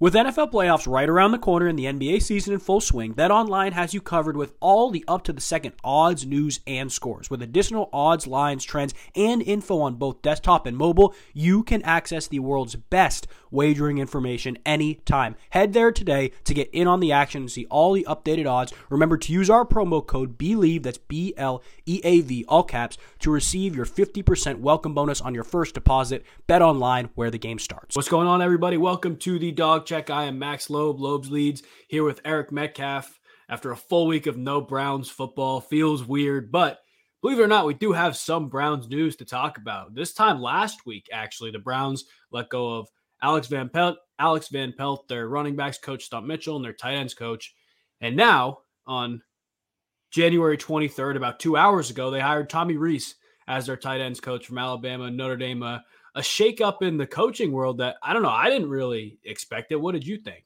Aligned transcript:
With 0.00 0.14
NFL 0.14 0.50
playoffs 0.50 0.90
right 0.92 1.08
around 1.08 1.30
the 1.30 1.38
corner 1.38 1.68
and 1.68 1.78
the 1.78 1.84
NBA 1.84 2.20
season 2.20 2.52
in 2.52 2.58
full 2.58 2.80
swing, 2.80 3.14
BetOnline 3.14 3.74
has 3.74 3.94
you 3.94 4.00
covered 4.00 4.36
with 4.36 4.52
all 4.58 4.90
the 4.90 5.04
up 5.06 5.22
to 5.22 5.32
the 5.32 5.40
second 5.40 5.74
odds, 5.84 6.26
news, 6.26 6.58
and 6.66 6.90
scores. 6.90 7.30
With 7.30 7.40
additional 7.40 7.90
odds, 7.92 8.26
lines, 8.26 8.64
trends, 8.64 8.92
and 9.14 9.40
info 9.40 9.80
on 9.80 9.94
both 9.94 10.20
desktop 10.20 10.66
and 10.66 10.76
mobile, 10.76 11.14
you 11.32 11.62
can 11.62 11.80
access 11.82 12.26
the 12.26 12.40
world's 12.40 12.74
best 12.74 13.28
wagering 13.52 13.98
information 13.98 14.58
anytime. 14.66 15.36
Head 15.50 15.74
there 15.74 15.92
today 15.92 16.32
to 16.42 16.54
get 16.54 16.70
in 16.72 16.88
on 16.88 16.98
the 16.98 17.12
action 17.12 17.42
and 17.42 17.50
see 17.52 17.66
all 17.66 17.92
the 17.92 18.04
updated 18.08 18.50
odds. 18.50 18.72
Remember 18.90 19.16
to 19.16 19.32
use 19.32 19.48
our 19.48 19.64
promo 19.64 20.04
code 20.04 20.36
BLEAV, 20.36 20.82
that's 20.82 20.98
B 20.98 21.34
L 21.36 21.62
E 21.86 22.00
A 22.02 22.20
V, 22.20 22.44
all 22.48 22.64
caps, 22.64 22.98
to 23.20 23.30
receive 23.30 23.76
your 23.76 23.86
50% 23.86 24.58
welcome 24.58 24.92
bonus 24.92 25.20
on 25.20 25.36
your 25.36 25.44
first 25.44 25.72
deposit. 25.74 26.24
Bet 26.48 26.62
online 26.62 27.10
where 27.14 27.30
the 27.30 27.38
game 27.38 27.60
starts. 27.60 27.94
What's 27.94 28.08
going 28.08 28.26
on, 28.26 28.42
everybody? 28.42 28.76
Welcome 28.76 29.16
to 29.18 29.38
the 29.38 29.52
Dawg 29.52 29.86
Check. 29.94 30.10
I 30.10 30.24
am 30.24 30.40
Max 30.40 30.70
Loeb, 30.70 30.98
Loeb's 30.98 31.30
Leads, 31.30 31.62
here 31.86 32.02
with 32.02 32.20
Eric 32.24 32.50
Metcalf. 32.50 33.20
After 33.48 33.70
a 33.70 33.76
full 33.76 34.08
week 34.08 34.26
of 34.26 34.36
no 34.36 34.60
Browns 34.60 35.08
football, 35.08 35.60
feels 35.60 36.04
weird, 36.04 36.50
but 36.50 36.80
believe 37.22 37.38
it 37.38 37.42
or 37.42 37.46
not, 37.46 37.64
we 37.64 37.74
do 37.74 37.92
have 37.92 38.16
some 38.16 38.48
Browns 38.48 38.88
news 38.88 39.14
to 39.14 39.24
talk 39.24 39.56
about. 39.56 39.94
This 39.94 40.12
time 40.12 40.42
last 40.42 40.84
week, 40.84 41.06
actually, 41.12 41.52
the 41.52 41.60
Browns 41.60 42.06
let 42.32 42.48
go 42.48 42.76
of 42.76 42.88
Alex 43.22 43.46
Van 43.46 43.68
Pelt, 43.68 43.96
Alex 44.18 44.48
Van 44.48 44.74
Pelt, 44.76 45.06
their 45.06 45.28
running 45.28 45.54
backs 45.54 45.78
coach 45.78 46.02
Stump 46.02 46.26
Mitchell, 46.26 46.56
and 46.56 46.64
their 46.64 46.72
tight 46.72 46.94
ends 46.94 47.14
coach. 47.14 47.54
And 48.00 48.16
now 48.16 48.62
on 48.88 49.22
January 50.10 50.58
23rd, 50.58 51.14
about 51.14 51.38
two 51.38 51.56
hours 51.56 51.90
ago, 51.90 52.10
they 52.10 52.18
hired 52.18 52.50
Tommy 52.50 52.76
Rees 52.76 53.14
as 53.46 53.66
their 53.66 53.76
tight 53.76 54.00
ends 54.00 54.18
coach 54.18 54.44
from 54.44 54.58
Alabama, 54.58 55.08
Notre 55.08 55.36
Dame. 55.36 55.62
A, 55.62 55.84
a 56.14 56.20
shakeup 56.20 56.82
in 56.82 56.96
the 56.96 57.06
coaching 57.06 57.52
world 57.52 57.78
that 57.78 57.96
I 58.02 58.12
don't 58.12 58.22
know. 58.22 58.28
I 58.28 58.48
didn't 58.48 58.70
really 58.70 59.18
expect 59.24 59.72
it. 59.72 59.76
What 59.76 59.92
did 59.92 60.06
you 60.06 60.18
think? 60.18 60.44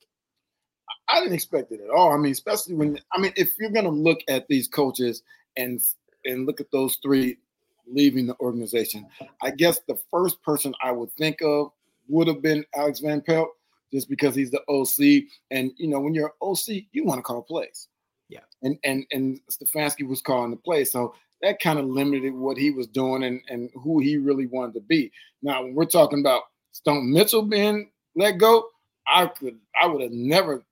I 1.08 1.20
didn't 1.20 1.34
expect 1.34 1.72
it 1.72 1.80
at 1.80 1.90
all. 1.90 2.12
I 2.12 2.16
mean, 2.16 2.32
especially 2.32 2.74
when 2.74 2.98
I 3.12 3.20
mean, 3.20 3.32
if 3.36 3.52
you're 3.58 3.70
going 3.70 3.84
to 3.84 3.90
look 3.90 4.20
at 4.28 4.46
these 4.48 4.68
coaches 4.68 5.22
and 5.56 5.80
and 6.24 6.46
look 6.46 6.60
at 6.60 6.70
those 6.72 6.98
three 7.02 7.38
leaving 7.86 8.26
the 8.26 8.36
organization, 8.40 9.06
I 9.42 9.50
guess 9.50 9.80
the 9.86 9.98
first 10.10 10.42
person 10.42 10.74
I 10.82 10.92
would 10.92 11.12
think 11.14 11.40
of 11.42 11.70
would 12.08 12.28
have 12.28 12.42
been 12.42 12.64
Alex 12.74 13.00
Van 13.00 13.20
Pelt 13.20 13.48
just 13.92 14.08
because 14.08 14.34
he's 14.34 14.50
the 14.50 14.62
OC. 14.68 15.24
And 15.50 15.72
you 15.76 15.88
know, 15.88 16.00
when 16.00 16.14
you're 16.14 16.34
OC, 16.42 16.84
you 16.92 17.04
want 17.04 17.18
to 17.18 17.22
call 17.22 17.42
plays. 17.42 17.88
Yeah. 18.28 18.40
And 18.62 18.78
and 18.84 19.06
and 19.10 19.40
Stefanski 19.50 20.06
was 20.06 20.20
calling 20.20 20.50
the 20.50 20.56
play. 20.56 20.84
So 20.84 21.14
that 21.42 21.60
kind 21.60 21.78
of 21.78 21.86
limited 21.86 22.34
what 22.34 22.56
he 22.56 22.70
was 22.70 22.86
doing 22.86 23.22
and, 23.24 23.40
and 23.48 23.70
who 23.74 24.00
he 24.00 24.16
really 24.16 24.46
wanted 24.46 24.74
to 24.74 24.80
be. 24.80 25.10
Now, 25.42 25.62
when 25.62 25.74
we're 25.74 25.84
talking 25.84 26.20
about 26.20 26.42
Stump 26.72 27.04
Mitchell 27.04 27.42
being 27.42 27.90
let 28.16 28.38
go, 28.38 28.68
I 29.06 29.26
could 29.26 29.58
I 29.80 29.86
would 29.86 30.02
have 30.02 30.12
never 30.12 30.64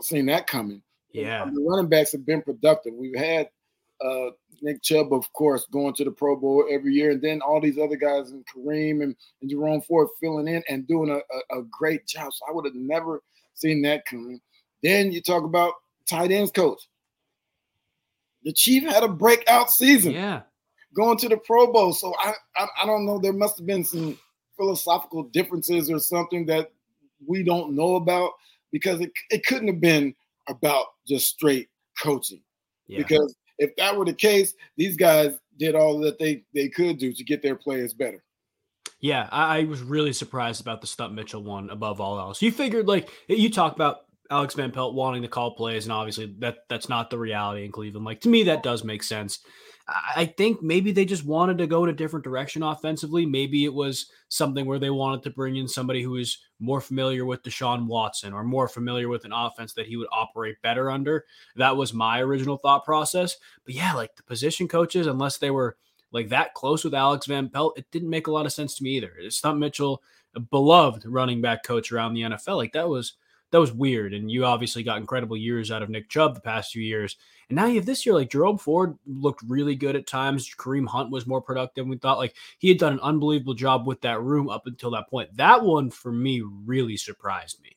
seen 0.00 0.26
that 0.26 0.46
coming. 0.46 0.82
Yeah. 1.12 1.44
The 1.46 1.60
running 1.60 1.88
backs 1.88 2.12
have 2.12 2.26
been 2.26 2.42
productive. 2.42 2.94
We've 2.94 3.16
had 3.16 3.48
uh, 4.04 4.30
Nick 4.62 4.82
Chubb, 4.82 5.12
of 5.12 5.32
course, 5.32 5.66
going 5.70 5.94
to 5.94 6.04
the 6.04 6.10
Pro 6.10 6.36
Bowl 6.36 6.66
every 6.70 6.94
year, 6.94 7.10
and 7.12 7.22
then 7.22 7.40
all 7.40 7.60
these 7.60 7.78
other 7.78 7.96
guys, 7.96 8.30
and 8.30 8.44
Kareem 8.46 9.02
and, 9.02 9.16
and 9.40 9.50
Jerome 9.50 9.80
Ford 9.80 10.08
filling 10.20 10.48
in 10.48 10.62
and 10.68 10.86
doing 10.86 11.10
a, 11.10 11.54
a, 11.54 11.60
a 11.60 11.62
great 11.64 12.06
job. 12.06 12.32
So 12.32 12.44
I 12.48 12.52
would 12.52 12.64
have 12.64 12.74
never 12.74 13.22
seen 13.54 13.82
that 13.82 14.04
coming. 14.04 14.40
Then 14.82 15.10
you 15.10 15.20
talk 15.20 15.44
about 15.44 15.74
tight 16.08 16.30
ends 16.30 16.52
coach. 16.52 16.80
The 18.48 18.54
Chief 18.54 18.82
had 18.82 19.02
a 19.02 19.08
breakout 19.08 19.70
season. 19.70 20.12
Yeah. 20.12 20.40
Going 20.94 21.18
to 21.18 21.28
the 21.28 21.36
Pro 21.36 21.70
Bowl. 21.70 21.92
So 21.92 22.14
I, 22.18 22.32
I, 22.56 22.66
I 22.82 22.86
don't 22.86 23.04
know. 23.04 23.18
There 23.18 23.34
must 23.34 23.58
have 23.58 23.66
been 23.66 23.84
some 23.84 24.18
philosophical 24.56 25.24
differences 25.24 25.90
or 25.90 25.98
something 25.98 26.46
that 26.46 26.72
we 27.26 27.42
don't 27.42 27.76
know 27.76 27.96
about 27.96 28.30
because 28.72 29.02
it, 29.02 29.12
it 29.28 29.44
couldn't 29.44 29.68
have 29.68 29.82
been 29.82 30.14
about 30.48 30.86
just 31.06 31.28
straight 31.28 31.68
coaching. 32.02 32.40
Yeah. 32.86 33.00
Because 33.00 33.36
if 33.58 33.76
that 33.76 33.94
were 33.94 34.06
the 34.06 34.14
case, 34.14 34.54
these 34.78 34.96
guys 34.96 35.38
did 35.58 35.74
all 35.74 35.98
that 35.98 36.18
they 36.18 36.42
they 36.54 36.70
could 36.70 36.96
do 36.96 37.12
to 37.12 37.24
get 37.24 37.42
their 37.42 37.54
players 37.54 37.92
better. 37.92 38.24
Yeah, 38.98 39.28
I, 39.30 39.58
I 39.58 39.64
was 39.64 39.82
really 39.82 40.14
surprised 40.14 40.62
about 40.62 40.80
the 40.80 40.86
Stump 40.86 41.12
Mitchell 41.12 41.42
one 41.42 41.68
above 41.68 42.00
all 42.00 42.18
else. 42.18 42.40
You 42.40 42.50
figured 42.50 42.88
like 42.88 43.10
you 43.28 43.50
talk 43.50 43.74
about 43.74 44.07
Alex 44.30 44.54
Van 44.54 44.70
Pelt 44.70 44.94
wanting 44.94 45.22
to 45.22 45.28
call 45.28 45.52
plays, 45.52 45.84
and 45.84 45.92
obviously 45.92 46.34
that 46.38 46.58
that's 46.68 46.88
not 46.88 47.10
the 47.10 47.18
reality 47.18 47.64
in 47.64 47.72
Cleveland. 47.72 48.04
Like 48.04 48.20
to 48.22 48.28
me, 48.28 48.42
that 48.44 48.62
does 48.62 48.84
make 48.84 49.02
sense. 49.02 49.40
I 50.14 50.26
think 50.26 50.60
maybe 50.60 50.92
they 50.92 51.06
just 51.06 51.24
wanted 51.24 51.56
to 51.58 51.66
go 51.66 51.82
in 51.82 51.88
a 51.88 51.94
different 51.94 52.24
direction 52.24 52.62
offensively. 52.62 53.24
Maybe 53.24 53.64
it 53.64 53.72
was 53.72 54.10
something 54.28 54.66
where 54.66 54.78
they 54.78 54.90
wanted 54.90 55.22
to 55.22 55.30
bring 55.30 55.56
in 55.56 55.66
somebody 55.66 56.02
who 56.02 56.16
is 56.16 56.38
more 56.60 56.82
familiar 56.82 57.24
with 57.24 57.42
Deshaun 57.42 57.86
Watson 57.86 58.34
or 58.34 58.44
more 58.44 58.68
familiar 58.68 59.08
with 59.08 59.24
an 59.24 59.32
offense 59.32 59.72
that 59.72 59.86
he 59.86 59.96
would 59.96 60.08
operate 60.12 60.60
better 60.60 60.90
under. 60.90 61.24
That 61.56 61.76
was 61.76 61.94
my 61.94 62.20
original 62.20 62.58
thought 62.58 62.84
process. 62.84 63.38
But 63.64 63.74
yeah, 63.74 63.94
like 63.94 64.14
the 64.14 64.22
position 64.24 64.68
coaches, 64.68 65.06
unless 65.06 65.38
they 65.38 65.50
were 65.50 65.78
like 66.12 66.28
that 66.28 66.52
close 66.52 66.84
with 66.84 66.94
Alex 66.94 67.26
Van 67.26 67.48
Pelt, 67.48 67.78
it 67.78 67.86
didn't 67.90 68.10
make 68.10 68.26
a 68.26 68.32
lot 68.32 68.44
of 68.44 68.52
sense 68.52 68.76
to 68.76 68.84
me 68.84 68.90
either. 68.90 69.14
Stump 69.30 69.58
Mitchell, 69.58 70.02
beloved 70.50 71.06
running 71.06 71.40
back 71.40 71.64
coach 71.64 71.92
around 71.92 72.12
the 72.12 72.22
NFL, 72.22 72.56
like 72.56 72.72
that 72.72 72.88
was 72.90 73.14
that 73.50 73.60
was 73.60 73.72
weird. 73.72 74.14
And 74.14 74.30
you 74.30 74.44
obviously 74.44 74.82
got 74.82 74.98
incredible 74.98 75.36
years 75.36 75.70
out 75.70 75.82
of 75.82 75.88
Nick 75.88 76.08
Chubb 76.08 76.34
the 76.34 76.40
past 76.40 76.72
few 76.72 76.82
years. 76.82 77.16
And 77.48 77.56
now 77.56 77.66
you 77.66 77.76
have 77.76 77.86
this 77.86 78.04
year, 78.04 78.14
like 78.14 78.30
Jerome 78.30 78.58
Ford 78.58 78.98
looked 79.06 79.42
really 79.46 79.74
good 79.74 79.96
at 79.96 80.06
times. 80.06 80.54
Kareem 80.54 80.86
Hunt 80.86 81.10
was 81.10 81.26
more 81.26 81.40
productive. 81.40 81.86
We 81.86 81.96
thought 81.96 82.18
like 82.18 82.34
he 82.58 82.68
had 82.68 82.78
done 82.78 82.94
an 82.94 83.00
unbelievable 83.00 83.54
job 83.54 83.86
with 83.86 84.00
that 84.02 84.20
room 84.20 84.50
up 84.50 84.66
until 84.66 84.90
that 84.92 85.08
point. 85.08 85.34
That 85.36 85.62
one 85.62 85.90
for 85.90 86.12
me 86.12 86.42
really 86.42 86.96
surprised 86.96 87.62
me. 87.62 87.76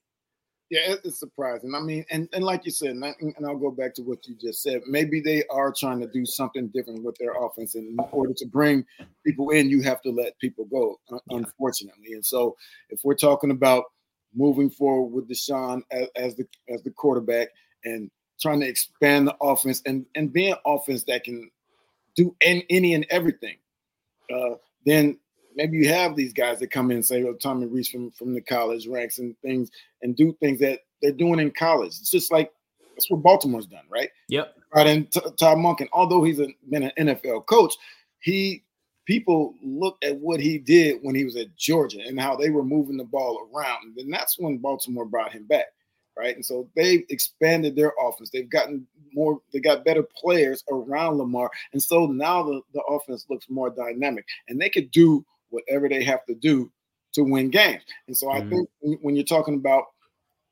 Yeah, 0.69 0.95
it's 1.03 1.19
surprising. 1.19 1.75
I 1.75 1.81
mean, 1.81 2.05
and, 2.11 2.29
and 2.31 2.45
like 2.45 2.63
you 2.63 2.71
said, 2.71 2.91
and, 2.91 3.03
I, 3.03 3.13
and 3.19 3.45
I'll 3.45 3.57
go 3.57 3.71
back 3.71 3.93
to 3.95 4.03
what 4.03 4.25
you 4.25 4.35
just 4.39 4.63
said. 4.63 4.79
Maybe 4.87 5.19
they 5.19 5.43
are 5.51 5.73
trying 5.77 5.99
to 5.99 6.07
do 6.07 6.25
something 6.25 6.69
different 6.69 7.03
with 7.03 7.17
their 7.17 7.33
offense. 7.33 7.75
And 7.75 7.99
in 7.99 8.05
order 8.13 8.33
to 8.33 8.45
bring 8.45 8.85
people 9.25 9.49
in, 9.49 9.69
you 9.69 9.81
have 9.81 10.01
to 10.03 10.11
let 10.11 10.39
people 10.39 10.63
go, 10.71 10.97
unfortunately. 11.29 12.13
And 12.13 12.25
so 12.25 12.55
if 12.89 13.01
we're 13.03 13.15
talking 13.15 13.51
about 13.51 13.83
moving 14.33 14.69
forward 14.69 15.13
with 15.13 15.29
Deshaun 15.29 15.81
as, 15.91 16.07
as 16.15 16.35
the 16.35 16.47
as 16.69 16.81
the 16.83 16.91
quarterback 16.91 17.49
and 17.83 18.09
trying 18.39 18.59
to 18.59 18.67
expand 18.67 19.27
the 19.27 19.35
offense 19.41 19.81
and 19.85 20.05
and 20.15 20.33
being 20.33 20.53
an 20.53 20.59
offense 20.65 21.03
that 21.05 21.23
can 21.23 21.49
do 22.15 22.35
any, 22.41 22.65
any 22.69 22.93
and 22.93 23.05
everything. 23.09 23.57
Uh, 24.33 24.55
then 24.85 25.17
maybe 25.55 25.77
you 25.77 25.87
have 25.89 26.15
these 26.15 26.33
guys 26.33 26.59
that 26.59 26.71
come 26.71 26.91
in 26.91 26.97
and 26.97 27.05
say, 27.05 27.23
"Oh, 27.23 27.33
Tommy 27.33 27.67
Rees 27.67 27.89
from 27.89 28.11
from 28.11 28.33
the 28.33 28.41
college 28.41 28.87
ranks 28.87 29.19
and 29.19 29.35
things 29.41 29.69
and 30.01 30.15
do 30.15 30.35
things 30.39 30.59
that 30.59 30.79
they're 31.01 31.11
doing 31.11 31.39
in 31.39 31.51
college." 31.51 31.89
It's 31.99 32.11
just 32.11 32.31
like 32.31 32.51
that's 32.95 33.09
what 33.09 33.23
Baltimore's 33.23 33.67
done, 33.67 33.85
right? 33.89 34.09
Yep. 34.29 34.55
Right. 34.73 34.87
And 34.87 35.11
Todd 35.11 35.57
Monken, 35.57 35.87
although 35.91 36.23
he's 36.23 36.39
a, 36.39 36.47
been 36.69 36.83
an 36.83 37.07
NFL 37.07 37.45
coach, 37.45 37.75
he 38.19 38.63
people 39.05 39.55
look 39.63 39.97
at 40.03 40.17
what 40.17 40.39
he 40.39 40.57
did 40.57 40.99
when 41.01 41.15
he 41.15 41.25
was 41.25 41.35
at 41.35 41.55
Georgia 41.55 42.01
and 42.05 42.19
how 42.19 42.35
they 42.35 42.49
were 42.49 42.63
moving 42.63 42.97
the 42.97 43.03
ball 43.03 43.49
around. 43.53 43.97
And 43.97 44.13
that's 44.13 44.39
when 44.39 44.57
Baltimore 44.57 45.05
brought 45.05 45.33
him 45.33 45.45
back. 45.45 45.67
Right. 46.17 46.35
And 46.35 46.45
so 46.45 46.67
they've 46.75 47.05
expanded 47.09 47.75
their 47.75 47.93
offense. 47.99 48.29
They've 48.29 48.49
gotten 48.49 48.85
more, 49.13 49.39
they 49.53 49.59
got 49.59 49.85
better 49.85 50.03
players 50.03 50.63
around 50.69 51.17
Lamar. 51.17 51.49
And 51.71 51.81
so 51.81 52.05
now 52.05 52.43
the, 52.43 52.61
the 52.73 52.81
offense 52.81 53.25
looks 53.29 53.49
more 53.49 53.69
dynamic 53.69 54.25
and 54.49 54.59
they 54.59 54.69
could 54.69 54.91
do 54.91 55.25
whatever 55.49 55.87
they 55.87 56.03
have 56.03 56.25
to 56.25 56.35
do 56.35 56.69
to 57.13 57.23
win 57.23 57.49
games. 57.49 57.83
And 58.07 58.15
so 58.15 58.29
I 58.29 58.41
mm-hmm. 58.41 58.61
think 58.81 58.99
when 59.01 59.15
you're 59.15 59.23
talking 59.23 59.55
about 59.55 59.85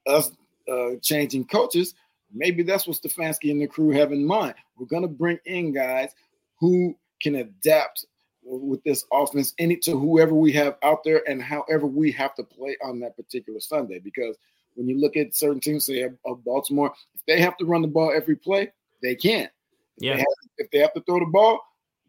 us 0.07 0.31
uh, 0.71 0.91
changing 1.01 1.45
coaches, 1.45 1.93
maybe 2.33 2.63
that's 2.63 2.87
what 2.87 2.97
Stefanski 2.97 3.51
and 3.51 3.61
the 3.61 3.67
crew 3.67 3.91
have 3.91 4.11
in 4.11 4.25
mind. 4.25 4.55
We're 4.77 4.87
going 4.87 5.03
to 5.03 5.07
bring 5.07 5.39
in 5.45 5.73
guys 5.73 6.11
who 6.59 6.95
can 7.21 7.35
adapt 7.35 8.05
with 8.49 8.83
this 8.83 9.05
offense 9.13 9.53
any 9.59 9.75
to 9.77 9.97
whoever 9.97 10.33
we 10.33 10.51
have 10.53 10.77
out 10.83 11.03
there 11.03 11.21
and 11.29 11.41
however 11.41 11.85
we 11.85 12.11
have 12.11 12.33
to 12.35 12.43
play 12.43 12.75
on 12.83 12.99
that 12.99 13.15
particular 13.15 13.59
Sunday. 13.59 13.99
Because 13.99 14.35
when 14.75 14.87
you 14.87 14.99
look 14.99 15.15
at 15.17 15.35
certain 15.35 15.59
teams, 15.59 15.85
say 15.85 16.09
of 16.25 16.43
Baltimore, 16.43 16.93
if 17.13 17.21
they 17.27 17.39
have 17.39 17.57
to 17.57 17.65
run 17.65 17.81
the 17.81 17.87
ball 17.87 18.11
every 18.15 18.35
play, 18.35 18.71
they 19.01 19.15
can't. 19.15 19.51
Yeah. 19.97 20.13
If 20.13 20.17
they 20.17 20.21
have, 20.21 20.27
if 20.57 20.71
they 20.71 20.77
have 20.79 20.93
to 20.93 21.01
throw 21.01 21.19
the 21.19 21.25
ball, 21.25 21.59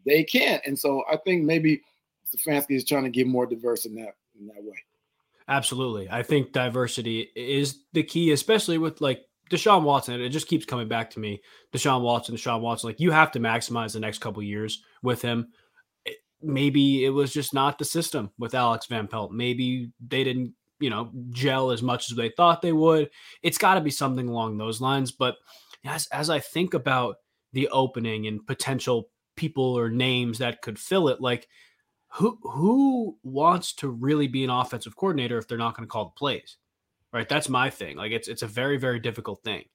they 0.05 0.23
can't. 0.23 0.61
And 0.65 0.77
so 0.77 1.03
I 1.11 1.17
think 1.17 1.43
maybe 1.43 1.81
Stefanski 2.33 2.71
is 2.71 2.85
trying 2.85 3.03
to 3.03 3.09
get 3.09 3.27
more 3.27 3.45
diverse 3.45 3.85
in 3.85 3.95
that 3.95 4.15
in 4.39 4.47
that 4.47 4.63
way. 4.63 4.77
Absolutely. 5.47 6.09
I 6.09 6.23
think 6.23 6.53
diversity 6.53 7.29
is 7.35 7.83
the 7.93 8.03
key, 8.03 8.31
especially 8.31 8.77
with 8.77 9.01
like 9.01 9.25
Deshaun 9.49 9.83
Watson. 9.83 10.21
It 10.21 10.29
just 10.29 10.47
keeps 10.47 10.65
coming 10.65 10.87
back 10.87 11.09
to 11.11 11.19
me. 11.19 11.41
Deshaun 11.73 12.01
Watson, 12.01 12.35
Deshaun 12.35 12.61
Watson. 12.61 12.89
Like 12.89 12.99
you 12.99 13.11
have 13.11 13.31
to 13.33 13.39
maximize 13.39 13.93
the 13.93 13.99
next 13.99 14.19
couple 14.19 14.41
years 14.41 14.81
with 15.03 15.21
him. 15.21 15.51
Maybe 16.43 17.05
it 17.05 17.09
was 17.09 17.31
just 17.31 17.53
not 17.53 17.77
the 17.77 17.85
system 17.85 18.31
with 18.37 18.55
Alex 18.55 18.87
Van 18.87 19.07
Pelt. 19.07 19.31
Maybe 19.31 19.91
they 20.05 20.23
didn't, 20.23 20.53
you 20.79 20.89
know, 20.89 21.11
gel 21.29 21.71
as 21.71 21.81
much 21.81 22.09
as 22.09 22.17
they 22.17 22.29
thought 22.29 22.61
they 22.61 22.73
would. 22.73 23.09
It's 23.43 23.57
got 23.57 23.75
to 23.75 23.81
be 23.81 23.91
something 23.91 24.27
along 24.27 24.57
those 24.57 24.81
lines. 24.81 25.11
But 25.11 25.35
as 25.85 26.07
as 26.07 26.29
I 26.29 26.39
think 26.39 26.73
about 26.73 27.17
the 27.53 27.67
opening 27.69 28.27
and 28.27 28.45
potential 28.45 29.09
people 29.35 29.77
or 29.77 29.89
names 29.89 30.39
that 30.39 30.61
could 30.61 30.79
fill 30.79 31.07
it, 31.07 31.21
like 31.21 31.47
who 32.13 32.37
who 32.43 33.17
wants 33.23 33.73
to 33.73 33.89
really 33.89 34.27
be 34.27 34.43
an 34.43 34.49
offensive 34.49 34.95
coordinator 34.95 35.37
if 35.37 35.47
they're 35.47 35.57
not 35.57 35.75
going 35.75 35.87
to 35.87 35.91
call 35.91 36.05
the 36.05 36.11
plays? 36.19 36.57
Right. 37.13 37.27
That's 37.27 37.49
my 37.49 37.69
thing. 37.69 37.97
Like 37.97 38.11
it's 38.11 38.27
it's 38.27 38.41
a 38.41 38.47
very, 38.47 38.77
very 38.77 38.99
difficult 38.99 39.43
thing. 39.43 39.65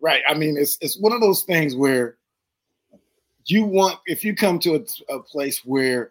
Right. 0.00 0.22
I 0.28 0.34
mean, 0.34 0.56
it's 0.58 0.78
it's 0.80 0.98
one 1.00 1.12
of 1.12 1.20
those 1.20 1.42
things 1.42 1.74
where 1.74 2.16
you 3.50 3.64
want 3.64 3.98
if 4.06 4.24
you 4.24 4.34
come 4.34 4.58
to 4.60 4.76
a, 4.76 5.14
a 5.14 5.20
place 5.20 5.64
where 5.64 6.10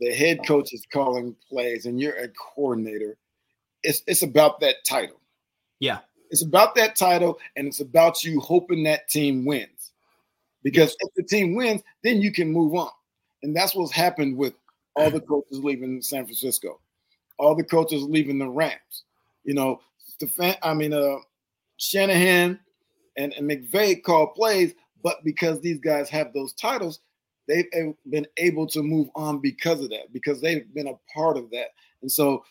the 0.00 0.12
head 0.12 0.40
coach 0.46 0.72
is 0.72 0.84
calling 0.92 1.36
plays 1.48 1.86
and 1.86 2.00
you're 2.00 2.16
a 2.16 2.28
coordinator, 2.28 3.16
it's 3.82 4.02
it's 4.06 4.22
about 4.22 4.60
that 4.60 4.76
title. 4.84 5.20
Yeah. 5.80 5.98
It's 6.30 6.42
about 6.42 6.74
that 6.76 6.96
title 6.96 7.38
and 7.56 7.68
it's 7.68 7.80
about 7.80 8.24
you 8.24 8.40
hoping 8.40 8.84
that 8.84 9.08
team 9.08 9.44
wins. 9.44 9.92
Because 10.62 10.96
if 11.00 11.14
the 11.14 11.22
team 11.22 11.54
wins, 11.54 11.82
then 12.02 12.22
you 12.22 12.32
can 12.32 12.50
move 12.50 12.74
on. 12.74 12.90
And 13.42 13.54
that's 13.54 13.74
what's 13.74 13.92
happened 13.92 14.36
with 14.36 14.54
all 14.96 15.10
the 15.10 15.20
coaches 15.20 15.58
leaving 15.62 16.00
San 16.00 16.24
Francisco, 16.24 16.80
all 17.38 17.54
the 17.54 17.64
coaches 17.64 18.02
leaving 18.02 18.38
the 18.38 18.48
Rams. 18.48 19.04
You 19.44 19.54
know, 19.54 19.80
Stefan, 19.98 20.54
I 20.62 20.72
mean, 20.72 20.94
uh, 20.94 21.16
Shanahan 21.76 22.58
and, 23.16 23.32
and 23.34 23.48
McVay 23.50 24.02
call 24.02 24.28
plays, 24.28 24.74
but 25.04 25.22
because 25.22 25.60
these 25.60 25.78
guys 25.78 26.08
have 26.08 26.32
those 26.32 26.54
titles, 26.54 27.00
they've 27.46 27.66
been 28.08 28.26
able 28.38 28.66
to 28.68 28.82
move 28.82 29.08
on 29.14 29.38
because 29.38 29.80
of 29.80 29.90
that, 29.90 30.12
because 30.12 30.40
they've 30.40 30.72
been 30.74 30.88
a 30.88 30.98
part 31.14 31.36
of 31.36 31.50
that. 31.50 31.68
And 32.02 32.10
so, 32.10 32.42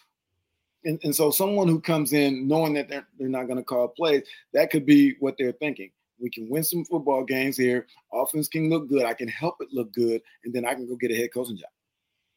and, 0.85 0.99
and 1.03 1.15
so 1.15 1.31
someone 1.31 1.67
who 1.67 1.81
comes 1.81 2.13
in 2.13 2.47
knowing 2.47 2.73
that 2.75 2.89
they're, 2.89 3.07
they're 3.17 3.27
not 3.27 3.47
going 3.47 3.57
to 3.57 3.63
call 3.63 3.87
plays, 3.87 4.23
that 4.53 4.69
could 4.69 4.85
be 4.85 5.15
what 5.19 5.35
they're 5.37 5.53
thinking. 5.53 5.91
We 6.19 6.29
can 6.29 6.47
win 6.47 6.63
some 6.63 6.85
football 6.85 7.23
games 7.23 7.57
here. 7.57 7.87
Offense 8.13 8.47
can 8.47 8.69
look 8.69 8.87
good. 8.87 9.03
I 9.03 9.13
can 9.13 9.27
help 9.27 9.55
it 9.59 9.69
look 9.73 9.91
good, 9.91 10.21
and 10.45 10.53
then 10.53 10.63
I 10.63 10.75
can 10.75 10.87
go 10.87 10.95
get 10.95 11.11
a 11.11 11.15
head 11.15 11.33
coaching 11.33 11.57
job. 11.57 11.69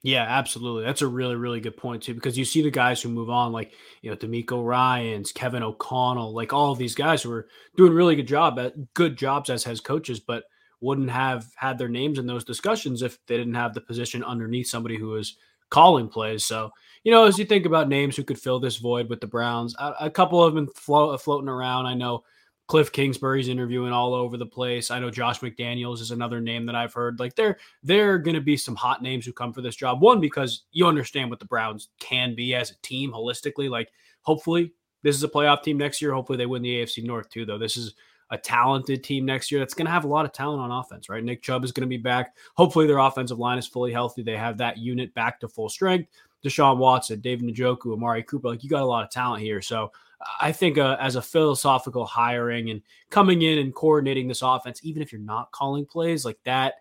Yeah, 0.02 0.22
absolutely. 0.22 0.84
That's 0.84 1.02
a 1.02 1.06
really, 1.06 1.34
really 1.34 1.60
good 1.60 1.76
point 1.76 2.02
too, 2.02 2.14
because 2.14 2.38
you 2.38 2.44
see 2.44 2.62
the 2.62 2.70
guys 2.70 3.02
who 3.02 3.08
move 3.08 3.30
on, 3.30 3.52
like 3.52 3.72
you 4.02 4.10
know, 4.10 4.16
DeMeco 4.16 4.64
Ryans, 4.64 5.32
Kevin 5.32 5.62
O'Connell, 5.62 6.32
like 6.32 6.52
all 6.52 6.70
of 6.70 6.78
these 6.78 6.94
guys 6.94 7.22
who 7.22 7.32
are 7.32 7.48
doing 7.76 7.92
really 7.92 8.14
good 8.14 8.28
job 8.28 8.58
at 8.58 8.94
good 8.94 9.16
jobs 9.16 9.50
as 9.50 9.64
head 9.64 9.82
coaches, 9.82 10.20
but 10.20 10.44
wouldn't 10.80 11.10
have 11.10 11.46
had 11.56 11.78
their 11.78 11.88
names 11.88 12.18
in 12.18 12.26
those 12.26 12.44
discussions 12.44 13.02
if 13.02 13.18
they 13.26 13.36
didn't 13.36 13.54
have 13.54 13.74
the 13.74 13.80
position 13.80 14.22
underneath 14.22 14.68
somebody 14.68 14.96
who 14.96 15.16
is 15.16 15.36
calling 15.70 16.06
plays. 16.08 16.44
So, 16.44 16.70
you 17.02 17.10
know, 17.10 17.24
as 17.24 17.38
you 17.38 17.44
think 17.44 17.66
about 17.66 17.88
names 17.88 18.14
who 18.14 18.22
could 18.22 18.38
fill 18.38 18.60
this 18.60 18.76
void 18.76 19.08
with 19.08 19.20
the 19.20 19.26
Browns, 19.26 19.74
a, 19.78 19.94
a 20.02 20.10
couple 20.10 20.44
of 20.44 20.54
them 20.54 20.68
float, 20.76 21.20
floating 21.22 21.48
around. 21.48 21.86
I 21.86 21.94
know 21.94 22.22
Cliff 22.66 22.90
Kingsbury's 22.90 23.48
interviewing 23.48 23.92
all 23.92 24.12
over 24.12 24.36
the 24.36 24.46
place. 24.46 24.90
I 24.90 24.98
know 24.98 25.10
Josh 25.10 25.40
McDaniels 25.40 26.00
is 26.00 26.10
another 26.10 26.40
name 26.40 26.66
that 26.66 26.74
I've 26.74 26.92
heard. 26.92 27.20
Like 27.20 27.36
there, 27.36 27.58
there 27.82 28.12
are 28.12 28.18
going 28.18 28.34
to 28.34 28.40
be 28.40 28.56
some 28.56 28.74
hot 28.74 29.02
names 29.02 29.24
who 29.24 29.32
come 29.32 29.52
for 29.52 29.62
this 29.62 29.76
job. 29.76 30.00
One 30.00 30.20
because 30.20 30.64
you 30.72 30.86
understand 30.86 31.30
what 31.30 31.38
the 31.38 31.46
Browns 31.46 31.90
can 32.00 32.34
be 32.34 32.54
as 32.54 32.72
a 32.72 32.78
team 32.82 33.12
holistically. 33.12 33.70
Like 33.70 33.90
hopefully 34.22 34.72
this 35.02 35.14
is 35.14 35.22
a 35.22 35.28
playoff 35.28 35.62
team 35.62 35.78
next 35.78 36.02
year. 36.02 36.12
Hopefully 36.12 36.38
they 36.38 36.46
win 36.46 36.62
the 36.62 36.82
AFC 36.82 37.04
North 37.04 37.28
too. 37.30 37.44
Though 37.46 37.58
this 37.58 37.76
is 37.76 37.94
a 38.30 38.38
talented 38.38 39.04
team 39.04 39.24
next 39.24 39.52
year 39.52 39.60
that's 39.60 39.74
going 39.74 39.86
to 39.86 39.92
have 39.92 40.04
a 40.04 40.08
lot 40.08 40.24
of 40.24 40.32
talent 40.32 40.60
on 40.60 40.72
offense. 40.72 41.08
Right, 41.08 41.22
Nick 41.22 41.42
Chubb 41.42 41.62
is 41.62 41.70
going 41.70 41.82
to 41.82 41.88
be 41.88 41.96
back. 41.96 42.34
Hopefully 42.56 42.88
their 42.88 42.98
offensive 42.98 43.38
line 43.38 43.58
is 43.58 43.68
fully 43.68 43.92
healthy. 43.92 44.24
They 44.24 44.36
have 44.36 44.58
that 44.58 44.78
unit 44.78 45.14
back 45.14 45.38
to 45.40 45.48
full 45.48 45.68
strength. 45.68 46.10
Deshaun 46.44 46.78
Watson, 46.78 47.20
David 47.20 47.54
Njoku, 47.54 47.92
Amari 47.92 48.22
Cooper. 48.22 48.48
Like 48.48 48.64
you 48.64 48.70
got 48.70 48.82
a 48.82 48.86
lot 48.86 49.04
of 49.04 49.10
talent 49.10 49.42
here. 49.42 49.62
So 49.62 49.92
I 50.40 50.52
think 50.52 50.78
uh, 50.78 50.96
as 51.00 51.16
a 51.16 51.22
philosophical 51.22 52.06
hiring 52.06 52.70
and 52.70 52.82
coming 53.10 53.42
in 53.42 53.58
and 53.58 53.74
coordinating 53.74 54.28
this 54.28 54.42
offense, 54.42 54.80
even 54.82 55.02
if 55.02 55.12
you're 55.12 55.20
not 55.20 55.52
calling 55.52 55.86
plays 55.86 56.24
like 56.24 56.38
that, 56.44 56.74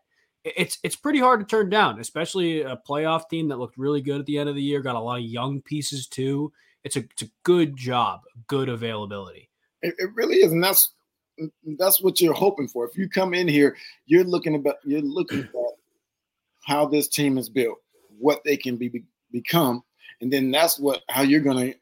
it's 0.44 0.78
it's 0.84 0.96
pretty 0.96 1.20
hard 1.20 1.40
to 1.40 1.46
turn 1.46 1.70
down, 1.70 2.00
especially 2.00 2.62
a 2.62 2.80
playoff 2.88 3.30
team 3.30 3.48
that 3.50 3.58
looked 3.58 3.78
really 3.78 4.02
good 4.02 4.20
at 4.20 4.26
the 4.28 4.38
end 4.38 4.48
of 4.48 4.56
the 4.56 4.62
year, 4.62 4.82
got 4.82 4.96
a 4.96 5.00
lot 5.00 5.20
of 5.20 5.26
young 5.26 5.62
pieces 5.62 6.08
too. 6.08 6.52
It's 6.84 6.96
a 6.96 7.00
it's 7.00 7.24
a 7.24 7.32
good 7.44 7.76
job, 7.76 8.22
good 8.48 8.70
availability. 8.70 9.50
It, 9.82 9.96
it 9.98 10.10
really 10.14 10.38
is, 10.38 10.52
and 10.52 10.64
that's 10.64 10.94
that's 11.78 12.02
what 12.02 12.22
you're 12.22 12.34
hoping 12.34 12.68
for. 12.68 12.88
If 12.88 12.96
you 12.96 13.10
come 13.10 13.34
in 13.34 13.48
here, 13.48 13.76
you're 14.06 14.24
looking 14.24 14.56
about 14.56 14.76
you're 14.86 15.02
looking 15.02 15.40
at 15.44 15.50
how 16.64 16.86
this 16.86 17.08
team 17.08 17.40
is 17.40 17.50
built, 17.50 17.80
what 18.20 18.42
they 18.46 18.56
can 18.56 18.78
be 18.78 19.04
become, 19.32 19.84
and 20.22 20.32
then 20.32 20.52
that's 20.52 20.80
what 20.80 21.02
how 21.10 21.24
you're 21.24 21.42
going 21.42 21.72
to 21.72 21.80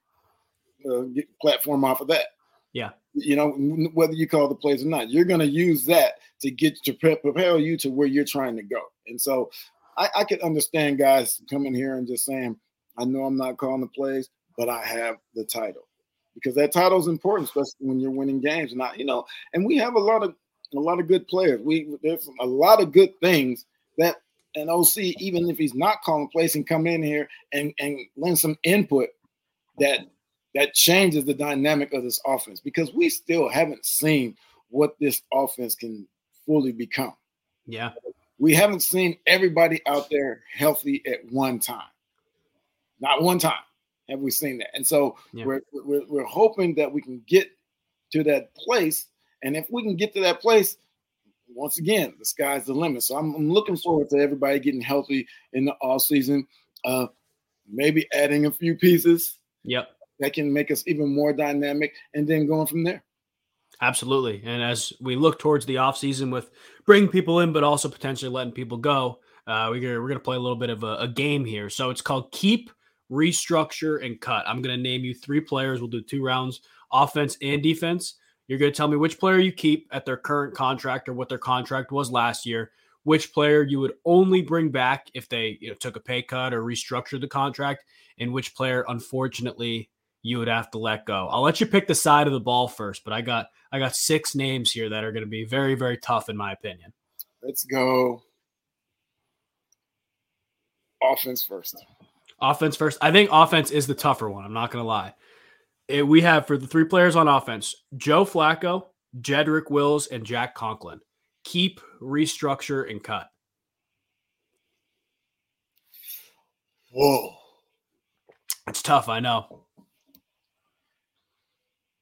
uh, 0.89 1.03
platform 1.41 1.83
off 1.83 2.01
of 2.01 2.07
that. 2.07 2.27
Yeah. 2.73 2.91
You 3.13 3.35
know, 3.35 3.51
whether 3.93 4.13
you 4.13 4.27
call 4.27 4.47
the 4.47 4.55
plays 4.55 4.83
or 4.83 4.87
not, 4.87 5.09
you're 5.09 5.25
going 5.25 5.39
to 5.39 5.47
use 5.47 5.85
that 5.85 6.13
to 6.41 6.49
get 6.49 6.81
to 6.83 6.93
pre- 6.93 7.15
propel 7.15 7.59
you 7.59 7.77
to 7.77 7.89
where 7.89 8.07
you're 8.07 8.25
trying 8.25 8.55
to 8.55 8.63
go. 8.63 8.81
And 9.07 9.21
so 9.21 9.51
I, 9.97 10.09
I 10.17 10.23
could 10.23 10.41
understand 10.41 10.97
guys 10.97 11.41
coming 11.49 11.75
here 11.75 11.97
and 11.97 12.07
just 12.07 12.25
saying, 12.25 12.57
I 12.97 13.05
know 13.05 13.25
I'm 13.25 13.37
not 13.37 13.57
calling 13.57 13.81
the 13.81 13.87
plays, 13.87 14.29
but 14.57 14.69
I 14.69 14.83
have 14.83 15.17
the 15.35 15.45
title 15.45 15.87
because 16.35 16.55
that 16.55 16.71
title 16.71 16.99
is 16.99 17.07
important, 17.07 17.49
especially 17.49 17.87
when 17.87 17.99
you're 17.99 18.11
winning 18.11 18.41
games. 18.41 18.73
Not, 18.73 18.97
you 18.97 19.05
know, 19.05 19.25
and 19.53 19.65
we 19.65 19.77
have 19.77 19.95
a 19.95 19.99
lot 19.99 20.23
of 20.23 20.35
a 20.75 20.79
lot 20.79 20.99
of 20.99 21.07
good 21.07 21.27
players. 21.27 21.61
We 21.61 21.95
there's 22.01 22.29
a 22.39 22.45
lot 22.45 22.81
of 22.81 22.91
good 22.91 23.19
things 23.19 23.65
that 23.97 24.17
an 24.55 24.69
OC, 24.69 24.97
even 24.97 25.49
if 25.49 25.57
he's 25.57 25.73
not 25.73 26.01
calling 26.03 26.29
plays, 26.29 26.55
and 26.55 26.67
come 26.67 26.87
in 26.87 27.03
here 27.03 27.27
and 27.51 27.73
and 27.79 27.99
lend 28.17 28.39
some 28.39 28.57
input 28.63 29.09
that 29.79 29.99
that 30.55 30.73
changes 30.73 31.25
the 31.25 31.33
dynamic 31.33 31.93
of 31.93 32.03
this 32.03 32.21
offense 32.25 32.59
because 32.59 32.93
we 32.93 33.09
still 33.09 33.49
haven't 33.49 33.85
seen 33.85 34.35
what 34.69 34.95
this 34.99 35.21
offense 35.33 35.75
can 35.75 36.07
fully 36.45 36.71
become. 36.71 37.13
Yeah. 37.65 37.91
We 38.37 38.53
haven't 38.53 38.81
seen 38.81 39.17
everybody 39.25 39.81
out 39.87 40.09
there 40.09 40.41
healthy 40.53 41.01
at 41.07 41.31
one 41.31 41.59
time. 41.59 41.87
Not 42.99 43.21
one 43.21 43.39
time 43.39 43.53
have 44.09 44.19
we 44.19 44.31
seen 44.31 44.59
that. 44.59 44.69
And 44.75 44.85
so 44.85 45.17
yeah. 45.33 45.45
we're, 45.45 45.61
we're, 45.73 46.05
we're 46.07 46.25
hoping 46.25 46.75
that 46.75 46.91
we 46.91 47.01
can 47.01 47.23
get 47.27 47.49
to 48.11 48.23
that 48.23 48.53
place. 48.55 49.07
And 49.43 49.55
if 49.55 49.65
we 49.71 49.83
can 49.83 49.95
get 49.95 50.13
to 50.13 50.21
that 50.21 50.41
place, 50.41 50.77
once 51.55 51.77
again, 51.77 52.13
the 52.19 52.25
sky's 52.25 52.65
the 52.65 52.73
limit. 52.73 53.03
So 53.03 53.15
I'm, 53.15 53.33
I'm 53.35 53.51
looking 53.51 53.77
forward 53.77 54.09
to 54.09 54.17
everybody 54.17 54.59
getting 54.59 54.81
healthy 54.81 55.27
in 55.53 55.65
the 55.65 55.73
off 55.73 56.03
season. 56.03 56.47
Uh, 56.85 57.07
maybe 57.71 58.07
adding 58.13 58.45
a 58.45 58.51
few 58.51 58.75
pieces. 58.75 59.37
Yep 59.63 59.87
that 60.23 60.33
can 60.33 60.51
make 60.51 60.71
us 60.71 60.83
even 60.87 61.13
more 61.13 61.33
dynamic 61.33 61.93
and 62.13 62.27
then 62.27 62.47
going 62.47 62.67
from 62.67 62.83
there. 62.83 63.03
Absolutely. 63.81 64.41
And 64.45 64.61
as 64.61 64.93
we 65.01 65.15
look 65.15 65.39
towards 65.39 65.65
the 65.65 65.75
offseason 65.75 66.31
with 66.31 66.51
bringing 66.85 67.09
people 67.09 67.41
in, 67.41 67.51
but 67.51 67.63
also 67.63 67.89
potentially 67.89 68.31
letting 68.31 68.53
people 68.53 68.77
go, 68.77 69.19
uh, 69.47 69.67
we're 69.69 69.81
gonna, 69.81 69.99
we're 69.99 70.07
going 70.07 70.19
to 70.19 70.23
play 70.23 70.37
a 70.37 70.39
little 70.39 70.57
bit 70.57 70.69
of 70.69 70.83
a, 70.83 70.95
a, 70.97 71.07
game 71.07 71.43
here. 71.43 71.69
So 71.69 71.89
it's 71.89 72.01
called 72.01 72.31
Keep, 72.31 72.71
Restructure, 73.11 74.03
and 74.03 74.19
Cut. 74.21 74.47
I'm 74.47 74.61
going 74.61 74.75
to 74.75 74.81
name 74.81 75.03
you 75.03 75.13
three 75.13 75.41
players. 75.41 75.81
We'll 75.81 75.89
do 75.89 76.01
two 76.01 76.23
rounds, 76.23 76.61
offense 76.93 77.37
and 77.41 77.61
defense. 77.61 78.15
You're 78.47 78.59
going 78.59 78.71
to 78.71 78.77
tell 78.77 78.87
me 78.87 78.95
which 78.95 79.19
player 79.19 79.39
you 79.39 79.51
keep 79.51 79.87
at 79.91 80.05
their 80.05 80.17
current 80.17 80.53
contract 80.53 81.09
or 81.09 81.13
what 81.13 81.27
their 81.27 81.37
contract 81.37 81.91
was 81.91 82.11
last 82.11 82.45
year, 82.45 82.71
which 83.03 83.33
player 83.33 83.63
you 83.63 83.79
would 83.79 83.93
only 84.05 84.41
bring 84.41 84.69
back 84.69 85.09
if 85.13 85.27
they 85.27 85.57
you 85.59 85.69
know, 85.69 85.75
took 85.75 85.95
a 85.97 86.01
pay 86.01 86.21
cut 86.21 86.53
or 86.53 86.63
restructured 86.63 87.21
the 87.21 87.27
contract, 87.27 87.83
and 88.19 88.31
which 88.31 88.55
player, 88.55 88.85
unfortunately, 88.87 89.89
you 90.23 90.39
would 90.39 90.47
have 90.47 90.71
to 90.71 90.79
let 90.79 91.05
go. 91.05 91.27
I'll 91.29 91.41
let 91.41 91.59
you 91.59 91.67
pick 91.67 91.85
the 91.85 91.93
side 91.93 92.25
of 92.25 92.33
the 92.33 92.39
ball 92.39 92.67
first, 92.67 93.03
but 93.03 93.13
I 93.13 93.21
got 93.21 93.47
I 93.71 93.77
got 93.77 93.95
six 93.95 94.33
names 94.33 94.71
here 94.71 94.89
that 94.89 95.03
are 95.03 95.11
going 95.11 95.25
to 95.25 95.29
be 95.29 95.43
very 95.43 95.75
very 95.75 95.97
tough 95.97 96.29
in 96.29 96.37
my 96.37 96.53
opinion. 96.53 96.93
Let's 97.43 97.65
go 97.65 98.23
offense 101.03 101.43
first. 101.43 101.85
Offense 102.41 102.75
first. 102.75 102.97
I 103.01 103.11
think 103.11 103.29
offense 103.31 103.69
is 103.69 103.85
the 103.85 103.93
tougher 103.93 104.29
one. 104.29 104.45
I'm 104.45 104.53
not 104.53 104.71
going 104.71 104.81
to 104.83 104.87
lie. 104.87 105.13
It, 105.89 106.07
we 106.07 106.21
have 106.21 106.47
for 106.47 106.57
the 106.57 106.67
three 106.67 106.85
players 106.85 107.15
on 107.15 107.27
offense: 107.27 107.75
Joe 107.97 108.23
Flacco, 108.23 108.85
Jedrick 109.19 109.69
Wills, 109.69 110.07
and 110.07 110.25
Jack 110.25 110.55
Conklin. 110.55 111.01
Keep, 111.43 111.81
restructure, 112.01 112.89
and 112.89 113.03
cut. 113.03 113.29
Whoa. 116.91 117.33
It's 118.67 118.81
tough, 118.81 119.09
I 119.09 119.19
know. 119.19 119.62